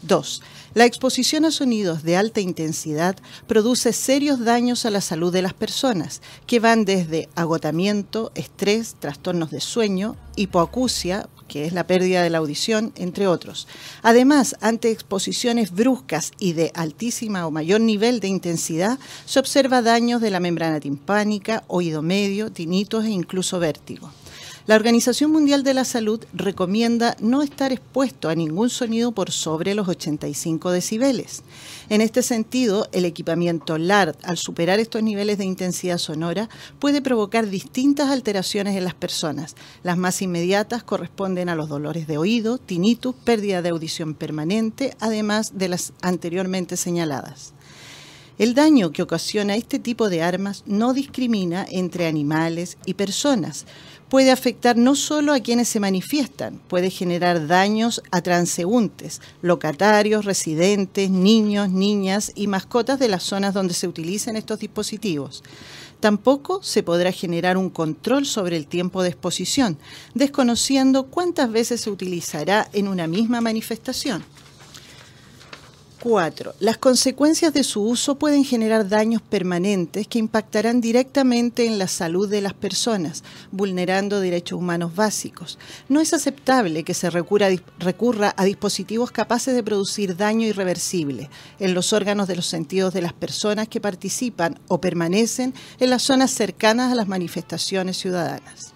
[0.01, 0.43] 2.
[0.73, 3.15] La exposición a sonidos de alta intensidad
[3.47, 9.51] produce serios daños a la salud de las personas, que van desde agotamiento, estrés, trastornos
[9.51, 13.69] de sueño, hipoacusia, que es la pérdida de la audición, entre otros.
[14.01, 20.23] Además, ante exposiciones bruscas y de altísima o mayor nivel de intensidad, se observa daños
[20.23, 24.11] de la membrana timpánica, oído medio, tinitos e incluso vértigo.
[24.65, 29.75] La Organización Mundial de la Salud recomienda no estar expuesto a ningún sonido por sobre
[29.75, 31.43] los 85 decibeles.
[31.89, 36.49] En este sentido, el equipamiento LARD, al superar estos niveles de intensidad sonora,
[36.79, 39.57] puede provocar distintas alteraciones en las personas.
[39.83, 45.59] Las más inmediatas corresponden a los dolores de oído, tinnitus, pérdida de audición permanente, además
[45.59, 47.53] de las anteriormente señaladas.
[48.39, 53.67] El daño que ocasiona este tipo de armas no discrimina entre animales y personas,
[54.13, 61.09] puede afectar no solo a quienes se manifiestan, puede generar daños a transeúntes, locatarios, residentes,
[61.09, 65.43] niños, niñas y mascotas de las zonas donde se utilizan estos dispositivos.
[65.99, 69.79] Tampoco se podrá generar un control sobre el tiempo de exposición,
[70.13, 74.23] desconociendo cuántas veces se utilizará en una misma manifestación.
[76.03, 76.55] 4.
[76.59, 82.29] Las consecuencias de su uso pueden generar daños permanentes que impactarán directamente en la salud
[82.29, 85.61] de las personas, vulnerando derechos humanos básicos.
[85.89, 91.73] No es aceptable que se recurra, recurra a dispositivos capaces de producir daño irreversible en
[91.73, 96.33] los órganos de los sentidos de las personas que participan o permanecen en las zonas
[96.33, 98.72] cercanas a las manifestaciones ciudadanas.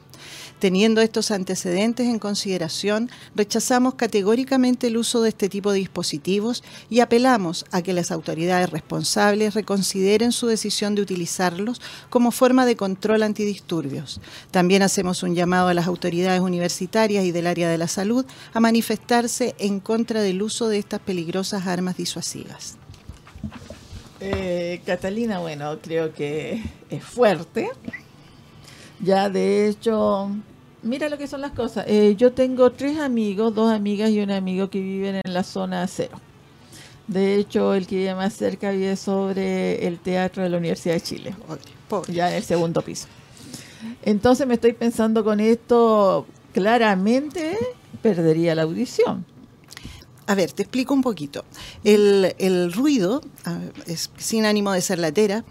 [0.59, 7.01] Teniendo estos antecedentes en consideración, rechazamos categóricamente el uso de este tipo de dispositivos y
[7.01, 13.23] apelamos a que las autoridades responsables reconsideren su decisión de utilizarlos como forma de control
[13.23, 14.21] antidisturbios.
[14.51, 18.61] También hacemos un llamado a las autoridades universitarias y del área de la salud a
[18.61, 22.77] manifestarse en contra del uso de estas peligrosas armas disuasivas.
[24.21, 27.69] Eh, Catalina, bueno, creo que es fuerte.
[29.01, 30.31] Ya, de hecho,
[30.83, 31.85] mira lo que son las cosas.
[31.89, 35.87] Eh, yo tengo tres amigos, dos amigas y un amigo que viven en la zona
[35.87, 36.21] cero.
[37.07, 41.01] De hecho, el que vive más cerca vive sobre el teatro de la Universidad de
[41.01, 41.37] Chile,
[42.09, 43.07] ya en el segundo piso.
[44.03, 47.57] Entonces me estoy pensando con esto, claramente
[48.03, 49.25] perdería la audición.
[50.27, 51.45] A ver, te explico un poquito.
[51.85, 53.21] El, el ruido,
[53.87, 55.45] es sin ánimo de ser latera,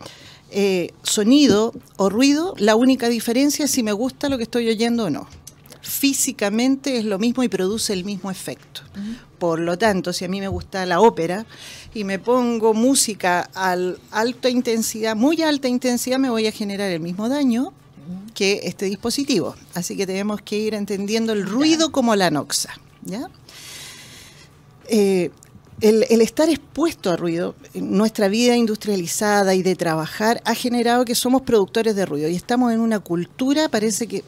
[0.58, 5.04] eh, sonido o ruido, la única diferencia es si me gusta lo que estoy oyendo
[5.04, 5.28] o no.
[5.82, 8.80] Físicamente es lo mismo y produce el mismo efecto.
[9.38, 11.46] Por lo tanto, si a mí me gusta la ópera
[11.94, 13.76] y me pongo música a
[14.12, 17.74] alta intensidad, muy alta intensidad, me voy a generar el mismo daño
[18.34, 19.58] que este dispositivo.
[19.74, 22.80] Así que tenemos que ir entendiendo el ruido como la noxa.
[23.04, 23.30] ¿ya?
[24.88, 25.32] Eh,
[25.82, 31.42] el, estar expuesto a ruido, nuestra vida industrializada y de trabajar ha generado que somos
[31.42, 34.24] productores de ruido y estamos en una cultura, parece que,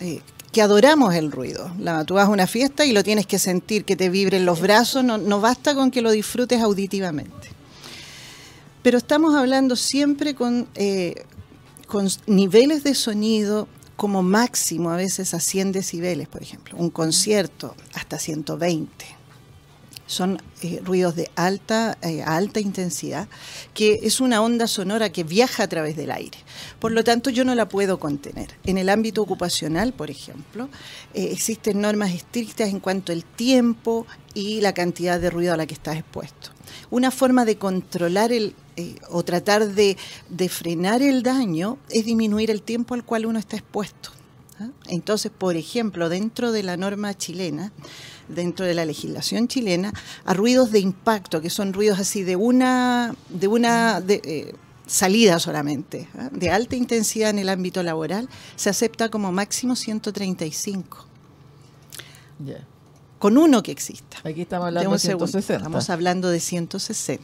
[0.00, 0.20] eh,
[0.52, 1.70] que adoramos el ruido.
[1.78, 4.60] La, tú vas a una fiesta y lo tienes que sentir, que te vibren los
[4.60, 7.48] brazos, no, basta con que lo disfrutes auditivamente.
[8.82, 11.24] Pero estamos hablando siempre con, eh,
[11.86, 16.76] con niveles de sonido como máximo, a veces a 100 decibeles, por ejemplo.
[16.78, 19.19] Un concierto hasta 120
[20.10, 23.28] son eh, ruidos de alta, eh, alta intensidad,
[23.74, 26.36] que es una onda sonora que viaja a través del aire.
[26.80, 28.48] Por lo tanto, yo no la puedo contener.
[28.64, 30.68] En el ámbito ocupacional, por ejemplo,
[31.14, 35.66] eh, existen normas estrictas en cuanto al tiempo y la cantidad de ruido a la
[35.66, 36.50] que estás expuesto.
[36.90, 38.56] Una forma de controlar el,
[39.10, 39.96] o tratar de,
[40.28, 44.10] de frenar el daño es disminuir el tiempo al cual uno está expuesto.
[44.60, 44.68] ¿Ah?
[44.88, 47.72] Entonces, por ejemplo, dentro de la norma chilena,
[48.28, 49.92] dentro de la legislación chilena
[50.24, 54.54] a ruidos de impacto, que son ruidos así de una, de una eh,
[54.86, 56.28] salida solamente, ¿eh?
[56.32, 61.06] de alta intensidad en el ámbito laboral, se acepta como máximo 135.
[63.18, 64.16] Con uno que exista.
[64.24, 65.56] Aquí estamos hablando de, 160.
[65.56, 67.22] Estamos hablando de 160.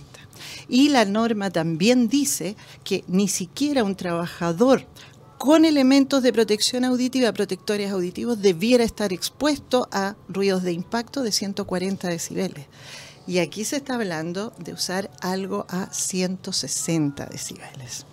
[0.68, 4.85] Y la norma también dice que ni siquiera un trabajador
[5.38, 11.33] con elementos de protección auditiva, protectores auditivos, debiera estar expuesto a ruidos de impacto de
[11.33, 12.66] 140 decibeles.
[13.27, 18.07] Y aquí se está hablando de usar algo a 160 decibeles.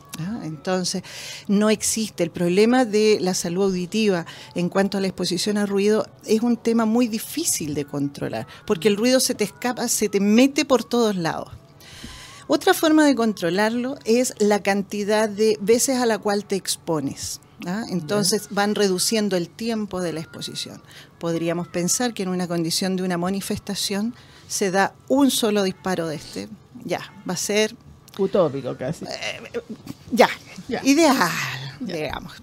[0.43, 1.03] Entonces,
[1.47, 2.23] no existe.
[2.23, 6.57] El problema de la salud auditiva en cuanto a la exposición a ruido es un
[6.57, 10.83] tema muy difícil de controlar, porque el ruido se te escapa, se te mete por
[10.83, 11.49] todos lados.
[12.47, 17.41] Otra forma de controlarlo es la cantidad de veces a la cual te expones.
[17.65, 17.83] ¿ah?
[17.89, 20.81] Entonces van reduciendo el tiempo de la exposición.
[21.19, 24.13] Podríamos pensar que en una condición de una manifestación
[24.47, 26.49] se da un solo disparo de este.
[26.83, 27.75] Ya, va a ser...
[28.17, 29.05] Utópico casi.
[29.05, 29.61] Eh,
[30.11, 30.29] ya,
[30.83, 31.31] ideal,
[31.79, 32.33] digamos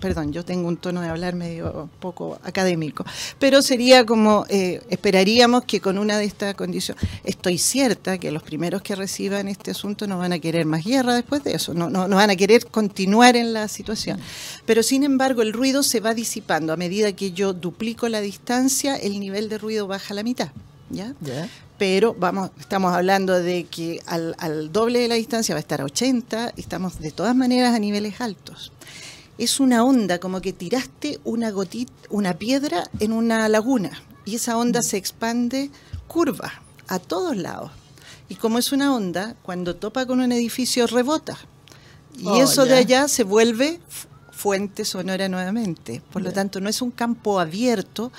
[0.00, 3.04] perdón, yo tengo un tono de hablar medio poco académico,
[3.38, 8.42] pero sería como, eh, esperaríamos que con una de estas condiciones, estoy cierta que los
[8.42, 11.88] primeros que reciban este asunto no van a querer más guerra después de eso, no,
[11.90, 14.18] no, van a querer continuar en la situación.
[14.66, 16.72] Pero sin embargo, el ruido se va disipando.
[16.72, 20.50] A medida que yo duplico la distancia, el nivel de ruido baja a la mitad.
[20.90, 21.14] ¿Ya?
[21.78, 25.80] pero vamos, estamos hablando de que al, al, doble de la distancia va a estar
[25.80, 28.70] a 80 y estamos de todas maneras a niveles altos
[29.38, 33.90] es una onda, como que tiraste una gotita, una piedra en una laguna
[34.24, 35.70] y esa onda se expande
[36.06, 37.70] curva a todos lados.
[38.28, 41.36] Y como es una onda, cuando topa con un edificio rebota.
[42.16, 43.80] Y oh, eso de allá se vuelve
[44.30, 46.02] fuente sonora nuevamente.
[46.12, 48.12] Por lo tanto, no es un campo abierto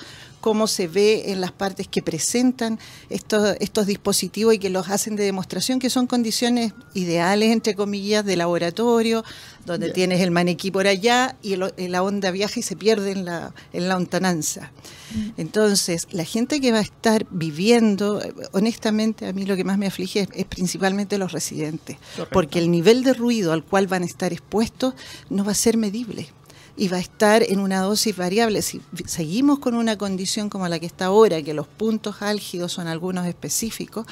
[0.46, 2.78] como se ve en las partes que presentan
[3.10, 8.24] estos, estos dispositivos y que los hacen de demostración, que son condiciones ideales, entre comillas,
[8.24, 9.24] de laboratorio,
[9.64, 13.54] donde tienes el maniquí por allá y la onda viaja y se pierde en la,
[13.72, 14.70] en la ontananza.
[15.16, 15.30] Mm.
[15.36, 19.88] Entonces, la gente que va a estar viviendo, honestamente, a mí lo que más me
[19.88, 21.96] aflige es, principalmente los residentes,
[22.30, 24.94] porque el nivel de ruido al cual van a estar expuestos
[25.28, 26.28] no va a ser medible
[26.76, 28.62] y va a estar en una dosis variable.
[28.62, 32.86] Si seguimos con una condición como la que está ahora, que los puntos álgidos son
[32.86, 34.06] algunos específicos,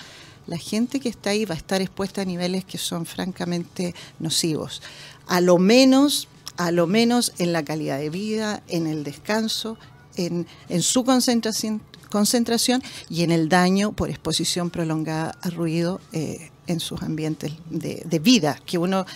[0.46, 4.82] la gente que está ahí va a estar expuesta a niveles que son francamente nocivos.
[5.26, 9.78] A lo menos, a lo menos en la calidad de vida, en el descanso,
[10.16, 10.46] en,
[10.80, 17.02] su concentración, concentración y en el daño por exposición prolongada a ruido eh, en sus
[17.02, 19.06] ambientes de, de vida, que uno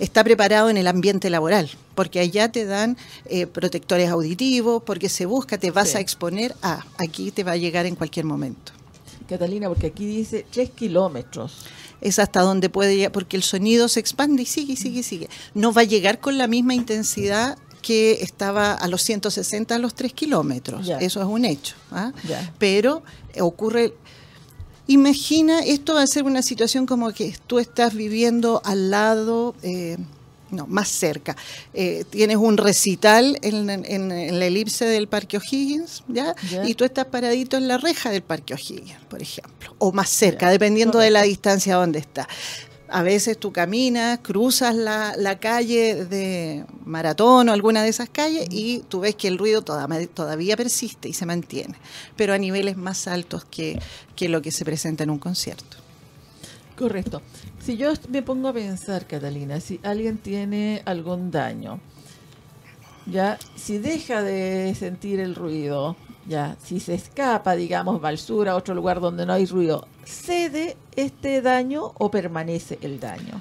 [0.00, 5.26] está preparado en el ambiente laboral, porque allá te dan eh, protectores auditivos, porque se
[5.26, 8.72] busca, te vas a exponer a, aquí te va a llegar en cualquier momento.
[9.28, 11.58] Catalina, porque aquí dice 3 kilómetros.
[12.00, 15.02] Es hasta donde puede llegar, porque el sonido se expande y sigue, y sigue, y
[15.02, 15.28] sigue.
[15.54, 19.94] No va a llegar con la misma intensidad que estaba a los 160 a los
[19.94, 20.88] 3 kilómetros.
[21.00, 21.76] Eso es un hecho.
[21.92, 22.12] ¿ah?
[22.58, 23.02] Pero
[23.38, 23.94] ocurre
[24.90, 29.96] Imagina, esto va a ser una situación como que tú estás viviendo al lado, eh,
[30.50, 31.36] no, más cerca.
[31.72, 36.34] Eh, tienes un recital en, la elipse del Parque O'Higgins, ¿ya?
[36.66, 40.50] Y tú estás paradito en la reja del Parque O'Higgins, por ejemplo, o más cerca,
[40.50, 42.26] dependiendo de la distancia donde está.
[42.90, 48.80] A veces tú caminas, cruzas la, calle de Maratón o alguna de esas calles y
[48.88, 51.74] tú ves que el ruido todavía persiste y se mantiene,
[52.16, 53.78] pero a niveles más altos que,
[54.16, 55.76] que lo que se presenta en un concierto.
[56.76, 57.20] Correcto.
[57.60, 61.78] Si yo me pongo a pensar, Catalina, si alguien tiene algún daño,
[63.06, 68.48] ya, si deja de sentir el ruido, ya, si se escapa, digamos, va al sur,
[68.48, 73.40] a otro lugar donde no hay ruido, ¿cede este daño o permanece el daño?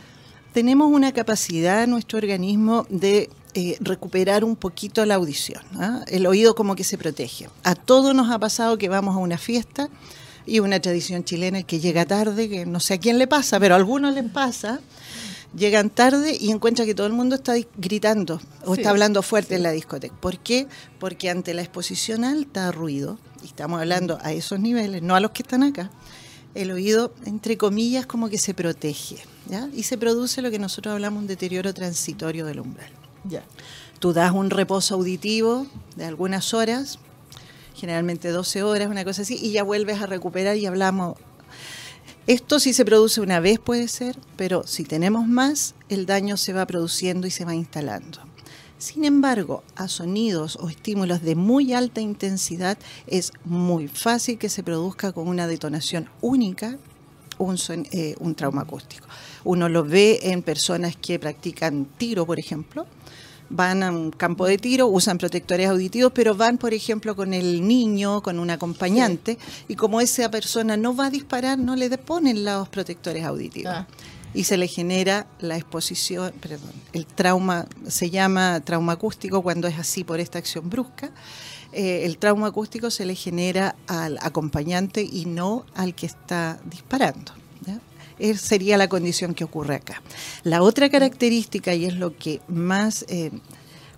[0.54, 5.62] Tenemos una capacidad en nuestro organismo de eh, recuperar un poquito la audición.
[5.76, 6.04] ¿ah?
[6.08, 7.50] El oído como que se protege.
[7.64, 9.90] A todos nos ha pasado que vamos a una fiesta
[10.46, 13.76] y una tradición chilena que llega tarde, que no sé a quién le pasa, pero
[13.76, 14.82] a algunos les pasa,
[15.56, 19.50] llegan tarde y encuentran que todo el mundo está gritando o Sí, está hablando fuerte
[19.50, 19.56] sí.
[19.56, 20.16] en la discoteca.
[20.20, 20.68] ¿Por qué?
[21.00, 25.20] Porque ante la exposición alta a ruido, y estamos hablando a esos niveles, no a
[25.20, 25.92] los que están acá,
[26.56, 29.70] el oído, entre comillas, como que se protege, ¿ya?
[29.74, 32.92] Y se produce lo que nosotros hablamos un deterioro transitorio del umbral.
[33.24, 33.44] Ya.
[34.00, 37.00] Tú das un reposo auditivo de algunas horas,
[37.76, 41.18] generalmente 12 horas, una cosa así, y ya vuelves a recuperar y hablamos.
[42.30, 46.54] Esto si se produce una vez puede ser, pero si tenemos más, el daño se
[46.54, 48.20] va produciendo y se va instalando.
[48.78, 52.78] Sin embargo, a sonidos o estímulos de muy alta intensidad
[53.08, 56.78] es muy fácil que se produzca con una detonación única
[57.40, 57.58] un,
[57.92, 59.08] eh, un trauma acústico.
[59.44, 62.86] Uno lo ve en personas que practican tiro, por ejemplo,
[63.50, 67.68] van a un campo de tiro, usan protectores auditivos, pero van, por ejemplo, con el
[67.68, 69.38] niño, con un acompañante,
[69.68, 73.74] y como esa persona no va a disparar, no le ponen los protectores auditivos.
[73.74, 73.88] Ah.
[74.34, 79.80] Y se le genera la exposición, perdón, el trauma, se llama trauma acústico cuando es
[79.80, 81.12] así por esta acción brusca.
[81.72, 87.32] Eh, el trauma acústico se le genera al acompañante y no al que está disparando.
[88.20, 90.02] Es- sería la condición que ocurre acá.
[90.44, 93.32] La otra característica, y es lo que más eh,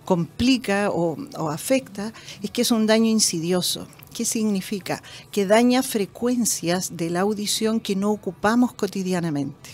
[0.05, 3.87] complica o, o afecta, es que es un daño insidioso.
[4.13, 5.01] ¿Qué significa?
[5.31, 9.69] Que daña frecuencias de la audición que no ocupamos cotidianamente.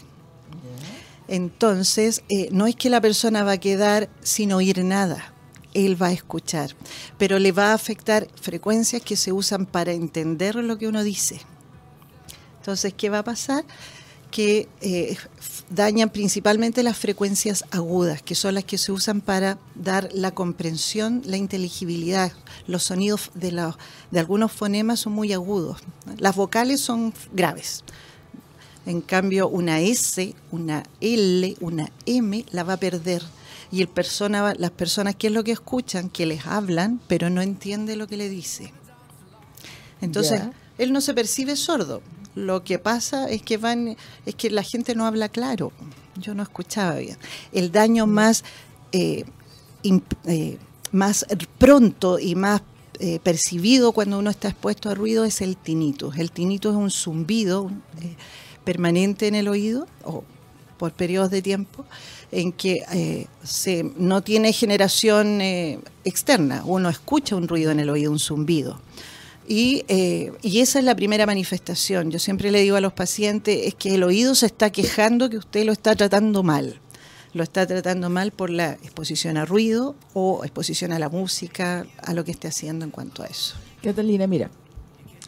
[1.27, 5.33] Entonces, eh, no es que la persona va a quedar sin oír nada,
[5.73, 6.75] él va a escuchar,
[7.17, 11.41] pero le va a afectar frecuencias que se usan para entender lo que uno dice.
[12.59, 13.65] Entonces, ¿qué va a pasar?
[14.37, 15.17] Que eh,
[15.71, 21.23] dañan principalmente las frecuencias agudas, que son las que se usan para dar la comprensión,
[21.25, 22.31] la inteligibilidad.
[22.67, 23.75] Los sonidos de, la-
[24.11, 25.79] de algunos fonemas son muy agudos.
[26.19, 27.83] Las vocales son graves.
[28.85, 33.23] En cambio, una S, una L, una M la va a perder.
[33.71, 36.09] Y el persona las personas, ¿qué es lo que escuchan?
[36.11, 38.71] Que les hablan, pero no entiende lo que le dice.
[39.99, 40.41] Entonces,
[40.77, 42.03] él no se percibe sordo.
[42.37, 45.71] Lo que pasa es que van, es que la gente no habla claro.
[46.21, 47.17] Yo no escuchaba bien.
[47.51, 48.43] El daño más,
[48.91, 49.23] eh,
[49.83, 50.59] imp- eh,
[50.91, 51.25] más
[51.57, 52.61] pronto y más
[52.99, 56.17] eh, percibido cuando uno está expuesto a ruido es el tinnitus.
[56.17, 57.71] El tinnitus es un zumbido
[58.01, 58.15] eh,
[58.63, 60.23] permanente en el oído o
[60.77, 61.85] por periodos de tiempo
[62.31, 66.61] en que eh, se, no tiene generación eh, externa.
[66.65, 68.79] Uno escucha un ruido en el oído, un zumbido.
[69.47, 72.11] Y, eh, y esa es la primera manifestación.
[72.11, 75.37] Yo siempre le digo a los pacientes, es que el oído se está quejando que
[75.37, 76.79] usted lo está tratando mal.
[77.33, 82.13] Lo está tratando mal por la exposición a ruido o exposición a la música, a
[82.13, 83.55] lo que esté haciendo en cuanto a eso.
[83.83, 84.49] Catalina, mira,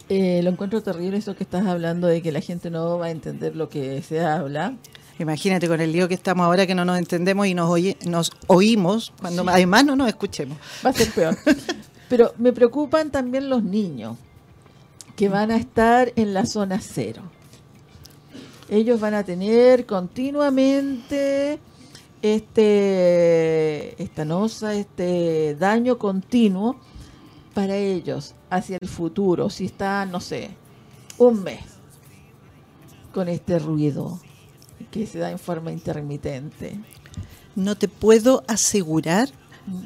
[0.10, 3.12] eh, lo encuentro terrible eso que estás hablando de que la gente no va a
[3.12, 4.74] entender lo que se habla.
[5.20, 8.32] Imagínate con el lío que estamos ahora que no nos entendemos y nos, oye- nos
[8.48, 9.50] oímos cuando Sí.
[9.52, 10.58] además no nos escuchemos.
[10.86, 11.38] Va a ser peor.
[12.10, 14.18] Pero me preocupan también los niños
[15.16, 17.22] que van a estar en la zona cero.
[18.68, 21.60] Ellos van a tener continuamente
[22.22, 26.76] este esta nosa, este daño continuo
[27.54, 29.50] para ellos hacia el futuro.
[29.50, 30.52] Si está, no sé,
[31.18, 31.62] un mes
[33.14, 34.20] con este ruido
[34.92, 36.80] que se da en forma intermitente.
[37.56, 39.30] No te puedo asegurar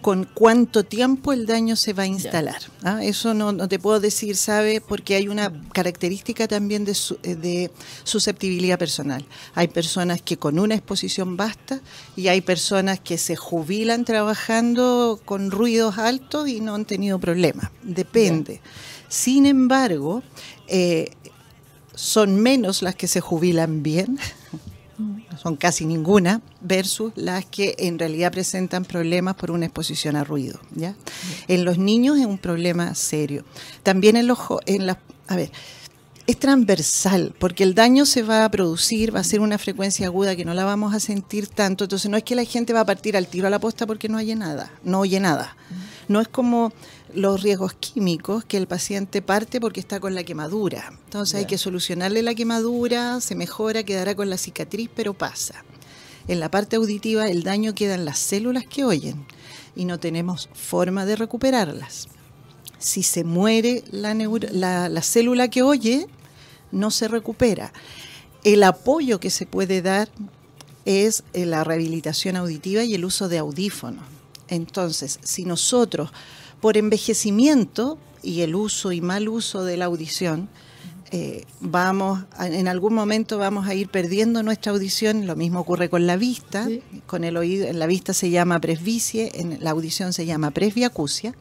[0.02, 2.62] con cuánto tiempo el daño se va a instalar.
[2.84, 3.04] ¿ah?
[3.04, 4.82] Eso no, no te puedo decir, ¿sabe?
[4.82, 7.72] Porque hay una característica también de, su- eh, de
[8.04, 9.26] susceptibilidad personal.
[9.56, 11.82] Hay personas que con una exposición basta
[12.16, 17.72] y hay personas que se jubilan trabajando con ruidos altos y no han tenido problemas.
[17.82, 18.62] Depende.
[19.10, 20.24] Sin embargo,
[20.68, 21.12] eh,
[21.96, 24.18] son menos las que se jubilan bien,
[25.44, 30.60] son casi ninguna, versus las que en realidad presentan problemas por una exposición a ruido.
[30.74, 30.96] ¿ya?
[31.50, 33.44] En los niños es un problema serio.
[33.84, 34.40] También en los...
[34.66, 35.52] En las, a ver,
[36.26, 40.38] es transversal, porque el daño se va a producir, va a ser una frecuencia aguda
[40.38, 41.84] que no la vamos a sentir tanto.
[41.84, 44.08] Entonces no es que la gente va a partir al tiro a la posta porque
[44.08, 45.58] no oye nada, no oye nada.
[46.08, 46.72] No es como
[47.14, 50.94] los riesgos químicos que el paciente parte porque está con la quemadura.
[51.06, 55.64] Entonces hay que solucionarle la quemadura, se mejora, quedará con la cicatriz, pero pasa.
[56.28, 59.26] En la parte auditiva el daño queda en las células que oyen
[59.76, 62.08] y no tenemos forma de recuperarlas
[62.84, 66.08] si se muere la, la, la célula que oye,
[66.72, 67.72] no se recupera.
[68.44, 70.10] El apoyo que se puede dar
[70.84, 74.04] es eh, la rehabilitación auditiva y el uso de audífonos.
[74.50, 76.12] Entonces, si nosotros,
[76.64, 80.48] por envejecimiento y el uso y mal uso de la audición,
[81.12, 86.08] eh, vamos, en algún momento vamos a ir perdiendo nuestra audición, lo mismo ocurre con
[86.08, 86.70] la vista,
[87.06, 91.36] con el oído, en la vista se llama presbicie, en la audición se llama presbiacusia.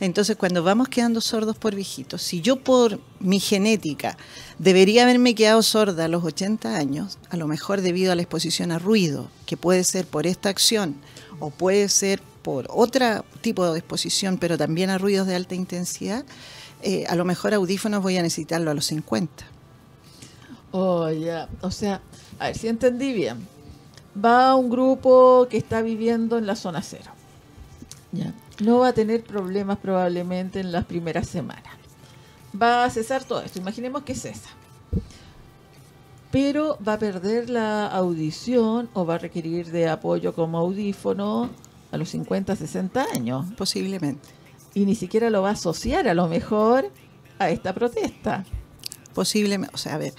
[0.00, 4.18] Entonces, cuando vamos quedando sordos por viejitos, si yo por mi genética
[4.58, 8.72] debería haberme quedado sorda a los 80 años, a lo mejor debido a la exposición
[8.72, 10.96] a ruido, que puede ser por esta acción
[11.38, 16.24] o puede ser por otro tipo de exposición, pero también a ruidos de alta intensidad,
[16.82, 19.44] eh, a lo mejor audífonos voy a necesitarlo a los 50.
[20.72, 21.48] Oh, ya.
[21.60, 22.00] O sea,
[22.38, 23.46] a ver si entendí bien.
[24.22, 27.10] Va un grupo que está viviendo en la zona cero.
[28.12, 28.32] Ya.
[28.60, 31.74] No va a tener problemas probablemente en las primeras semanas.
[32.60, 33.58] Va a cesar todo esto.
[33.58, 34.50] Imaginemos que cesa.
[36.30, 41.50] Pero va a perder la audición o va a requerir de apoyo como audífono
[41.90, 43.46] a los 50, 60 años.
[43.56, 44.40] Posiblemente
[44.74, 46.90] y ni siquiera lo va a asociar a lo mejor
[47.38, 48.44] a esta protesta.
[49.14, 50.14] Posiblemente, o sea, a ver,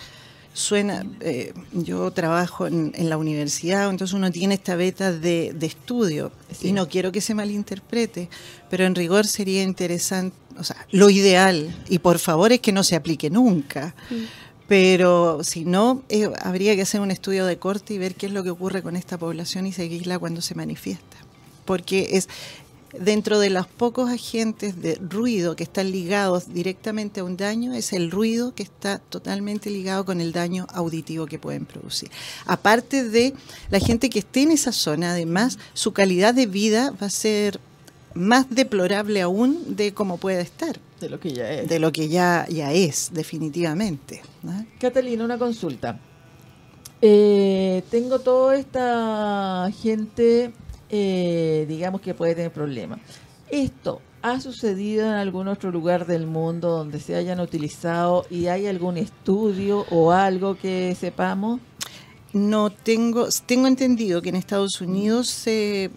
[0.53, 6.73] suena, eh, yo trabajo en, la universidad, entonces uno tiene esta beta de, estudio y
[6.73, 8.29] no quiero que se malinterprete,
[8.69, 12.83] pero en rigor sería interesante, o sea, lo ideal, y por favor es que no
[12.83, 13.95] se aplique nunca.
[14.67, 18.31] Pero si no, eh, habría que hacer un estudio de corte y ver qué es
[18.31, 21.20] lo que ocurre con esta población y seguirla cuando se manifiesta.
[21.65, 22.27] Porque es,
[22.97, 27.93] dentro de los pocos agentes de ruido que están ligados directamente a un daño, es
[27.93, 32.09] el ruido que está totalmente ligado con el daño auditivo que pueden producir.
[32.45, 33.33] Aparte de
[33.69, 37.59] la gente que esté en esa zona, además, su calidad de vida va a ser
[38.13, 40.79] más deplorable aún de cómo puede estar.
[40.99, 41.67] De lo que ya es.
[41.67, 44.21] De lo que ya, ya es, definitivamente.
[44.79, 45.99] Catalina, una consulta.
[47.01, 50.51] Eh, tengo toda esta gente
[50.93, 52.99] eh, digamos que puede tener problemas.
[53.49, 58.67] Esto ha sucedido en algún otro lugar del mundo donde se hayan utilizado y hay
[58.67, 61.61] algún estudio o algo que sepamos.
[62.33, 65.91] No tengo, tengo entendido que en Estados Unidos se,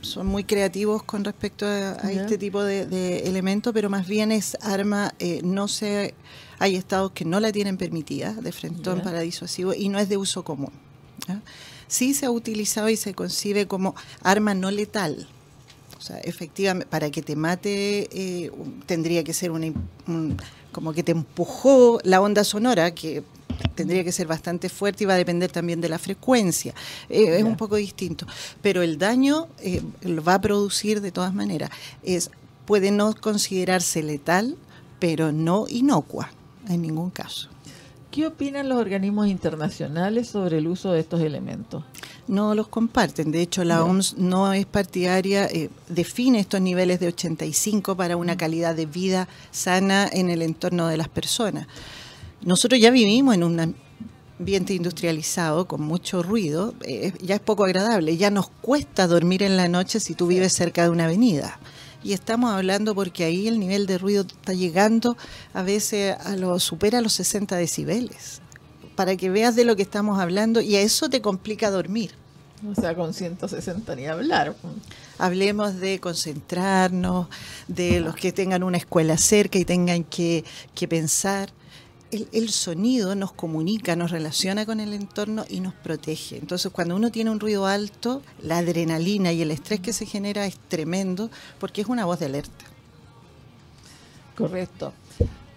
[0.00, 5.14] son muy creativos con respecto a, este tipo de, elementos, pero más bien es arma,
[5.18, 6.14] eh, no sé,
[6.58, 10.08] hay estados que no la tienen permitida de frente en para disuasivo y no es
[10.08, 10.72] de uso común
[11.88, 15.26] sí se ha utilizado y se concibe como arma no letal.
[15.98, 18.52] O sea, efectivamente, para que te mate eh,
[18.86, 19.66] tendría que ser una,
[20.70, 23.24] como que te empujó la onda sonora, que
[23.74, 26.74] tendría que ser bastante fuerte y va a depender también de la frecuencia.
[27.08, 28.26] Eh, es un poco distinto.
[28.62, 31.70] Pero el daño eh, lo va a producir de todas maneras.
[32.02, 32.30] Es,
[32.64, 34.56] puede no considerarse letal,
[35.00, 36.30] pero no inocua
[36.68, 37.48] en ningún caso.
[38.18, 41.84] ¿Qué opinan los organismos internacionales sobre el uso de estos elementos?
[42.26, 43.30] No los comparten.
[43.30, 48.34] De hecho, la OMS no es partidaria, eh, define estos niveles de 85 para una
[48.34, 48.36] mm.
[48.36, 51.68] calidad de vida sana en el entorno de las personas.
[52.42, 53.76] Nosotros ya vivimos en un
[54.40, 59.56] ambiente industrializado con mucho ruido, eh, ya es poco agradable, ya nos cuesta dormir en
[59.56, 61.60] la noche si tú vives cerca de una avenida
[62.08, 65.14] y estamos hablando porque ahí el nivel de ruido está llegando
[65.52, 68.40] a veces a lo supera los 60 decibeles.
[68.96, 72.12] Para que veas de lo que estamos hablando y a eso te complica dormir.
[72.66, 74.56] O sea, con 160 ni hablar.
[75.18, 77.28] Hablemos de concentrarnos,
[77.66, 81.50] de los que tengan una escuela cerca y tengan que, que pensar
[82.10, 86.38] el, sonido nos comunica, nos relaciona con el entorno y nos protege.
[86.38, 90.46] Entonces, cuando uno tiene un ruido alto, la adrenalina y el estrés que se genera
[90.46, 92.64] es tremendo porque es una voz de alerta.
[94.36, 94.92] Correcto.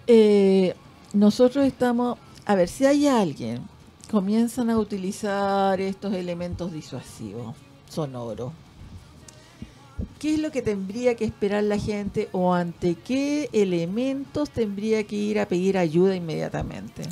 [0.06, 0.74] Eh,
[1.12, 3.62] nosotros estamos, a ver, si hay alguien,
[4.10, 7.54] comienzan a utilizar estos elementos disuasivos,
[7.88, 8.52] sonoros,
[10.18, 15.16] ¿Qué es lo que tendría que esperar la gente o ante qué elementos tendría que
[15.16, 17.02] ir a pedir ayuda inmediatamente?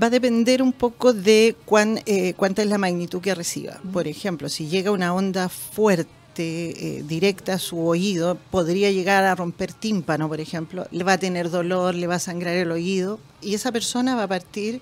[0.00, 3.80] Va a depender un poco de cuán, eh, cuánta es la magnitud que reciba.
[3.92, 9.34] Por ejemplo, si llega una onda fuerte, eh, directa a su oído, podría llegar a
[9.34, 13.18] romper tímpano, por ejemplo, le va a tener dolor, le va a sangrar el oído
[13.42, 14.80] y esa persona va a partir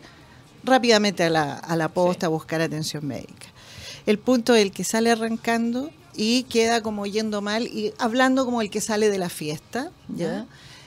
[0.63, 3.47] rápidamente a la, a la posta a buscar atención médica.
[4.07, 8.61] El punto es el que sale arrancando y queda como yendo mal y hablando como
[8.61, 10.47] el que sale de la fiesta, ¿ya?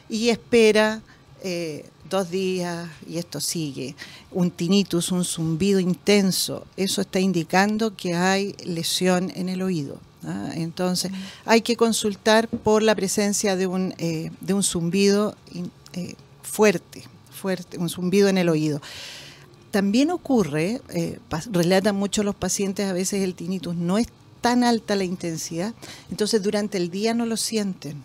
[0.10, 1.02] Y espera
[1.42, 3.96] eh, dos días y esto sigue.
[4.32, 10.00] Un tinnitus, un zumbido intenso, eso está indicando que hay lesión en el oído.
[10.54, 11.12] Entonces,
[11.46, 15.36] hay que consultar por la presencia de un, eh, de un zumbido
[15.94, 18.82] eh, fuerte, fuerte, un zumbido en el oído.
[19.72, 20.82] También ocurre,
[21.50, 24.08] relatan mucho los pacientes, a veces el tinnitus no es
[24.42, 25.74] tan alta la intensidad,
[26.10, 28.04] entonces durante el día no lo sienten.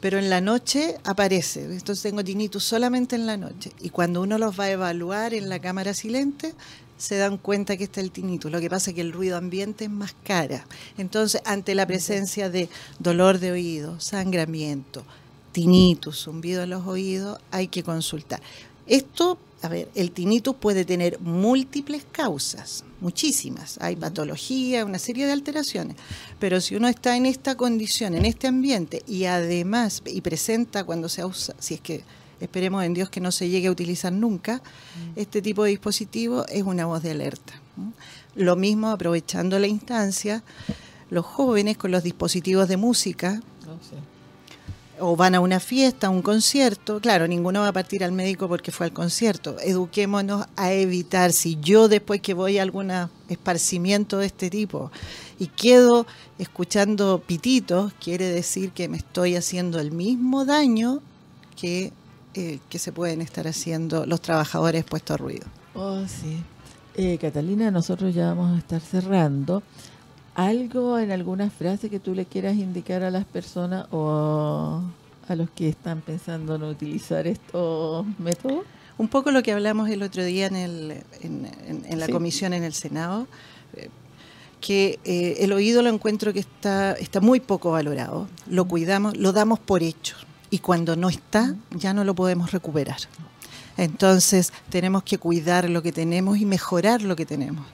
[0.00, 1.64] pero en la noche aparece.
[1.64, 3.72] Entonces tengo tinnitus solamente en la noche.
[3.80, 6.54] Y cuando uno los va a evaluar en la cámara silente,
[6.98, 8.52] se dan cuenta que está el tinnitus.
[8.52, 10.66] Lo que pasa es que el ruido ambiente es más cara.
[10.96, 12.68] Entonces, ante la presencia de
[12.98, 15.02] dolor de oído, sangramiento,
[15.52, 18.40] tinnitus, zumbido en los oídos, hay que consultar.
[18.86, 23.78] Esto, a ver, el tinnitus puede tener múltiples causas, muchísimas.
[23.80, 25.96] Hay patología, una serie de alteraciones.
[26.38, 31.08] Pero si uno está en esta condición, en este ambiente, y además, y presenta cuando
[31.08, 32.04] se usa, si es que
[32.38, 35.18] esperemos en Dios que no se llegue a utilizar nunca, mm.
[35.18, 37.54] este tipo de dispositivo es una voz de alerta.
[38.34, 40.42] Lo mismo aprovechando la instancia,
[41.08, 43.78] los jóvenes con los dispositivos de música, oh,
[45.00, 48.48] o van a una fiesta, a un concierto, claro, ninguno va a partir al médico
[48.48, 49.56] porque fue al concierto.
[49.60, 52.90] Eduquémonos a evitar, si yo después que voy a algún
[53.28, 54.90] esparcimiento de este tipo
[55.38, 56.06] y quedo
[56.38, 61.00] escuchando pititos, quiere decir que me estoy haciendo el mismo daño
[61.56, 61.92] que
[62.38, 65.46] eh, que se pueden estar haciendo los trabajadores puestos a ruido.
[65.74, 66.36] Oh, sí.
[66.94, 69.62] Eh, Catalina, nosotros ya vamos a estar cerrando.
[70.36, 74.82] ¿Algo en alguna frase que tú le quieras indicar a las personas o
[75.26, 78.66] a los que están pensando en utilizar estos métodos?
[78.98, 82.74] Un poco lo que hablamos el otro día en, el, en, la comisión en el
[82.74, 83.26] Senado,
[83.76, 83.88] eh,
[84.60, 84.98] que
[85.38, 89.82] el oído lo encuentro que está, está muy poco valorado, lo cuidamos, lo damos por
[89.82, 90.16] hecho.
[90.50, 92.98] Y cuando no está ya no lo podemos recuperar.
[93.78, 97.66] Entonces tenemos que cuidar lo que tenemos y mejorar lo que tenemos,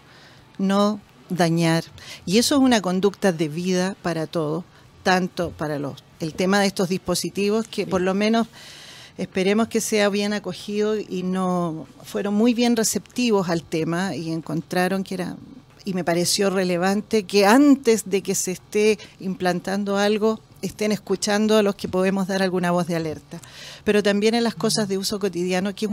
[0.58, 1.00] no
[1.36, 1.84] dañar.
[2.26, 4.64] Y eso es una conducta de vida para todos,
[5.02, 8.46] tanto para los el tema de estos dispositivos que por lo menos
[9.18, 15.02] esperemos que sea bien acogido y no fueron muy bien receptivos al tema y encontraron
[15.02, 15.36] que era
[15.84, 21.62] y me pareció relevante que antes de que se esté implantando algo estén escuchando a
[21.62, 23.40] los que podemos dar alguna voz de alerta.
[23.82, 25.92] Pero también en las cosas de uso cotidiano, que es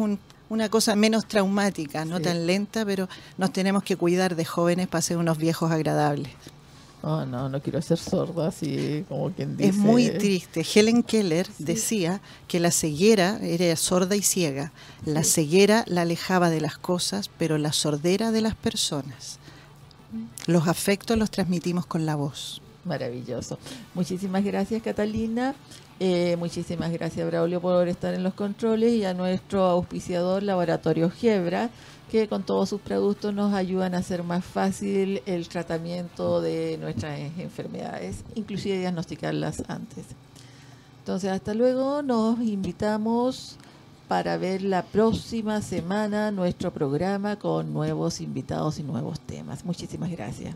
[0.50, 5.02] una cosa menos traumática, no tan lenta, pero nos tenemos que cuidar de jóvenes para
[5.02, 6.32] ser unos viejos agradables.
[7.02, 9.70] Oh, no, no quiero ser sorda, así como quien dice.
[9.70, 10.66] Es muy triste.
[10.76, 12.20] Helen Keller decía
[12.50, 14.74] que la ceguera era sorda y ciega.
[15.06, 19.40] La ceguera la alejaba de las cosas, pero la sordera de las personas.
[20.46, 22.62] Los afectos los transmitimos con la voz.
[22.84, 23.60] Maravilloso.
[23.94, 25.56] Muchísimas gracias, Catalina.
[26.02, 31.70] Eh, muchísimas gracias, Braulio, por estar en los controles y a nuestro auspiciador, Laboratorio Gebra,
[32.10, 37.20] que con todos sus productos nos ayudan a hacer más fácil el tratamiento de nuestras
[37.38, 40.06] enfermedades, inclusive diagnosticarlas antes.
[41.00, 42.02] Entonces, hasta luego.
[42.02, 43.58] Nos invitamos
[44.08, 49.66] para ver la próxima semana nuestro programa con nuevos invitados y nuevos temas.
[49.66, 50.56] Muchísimas gracias.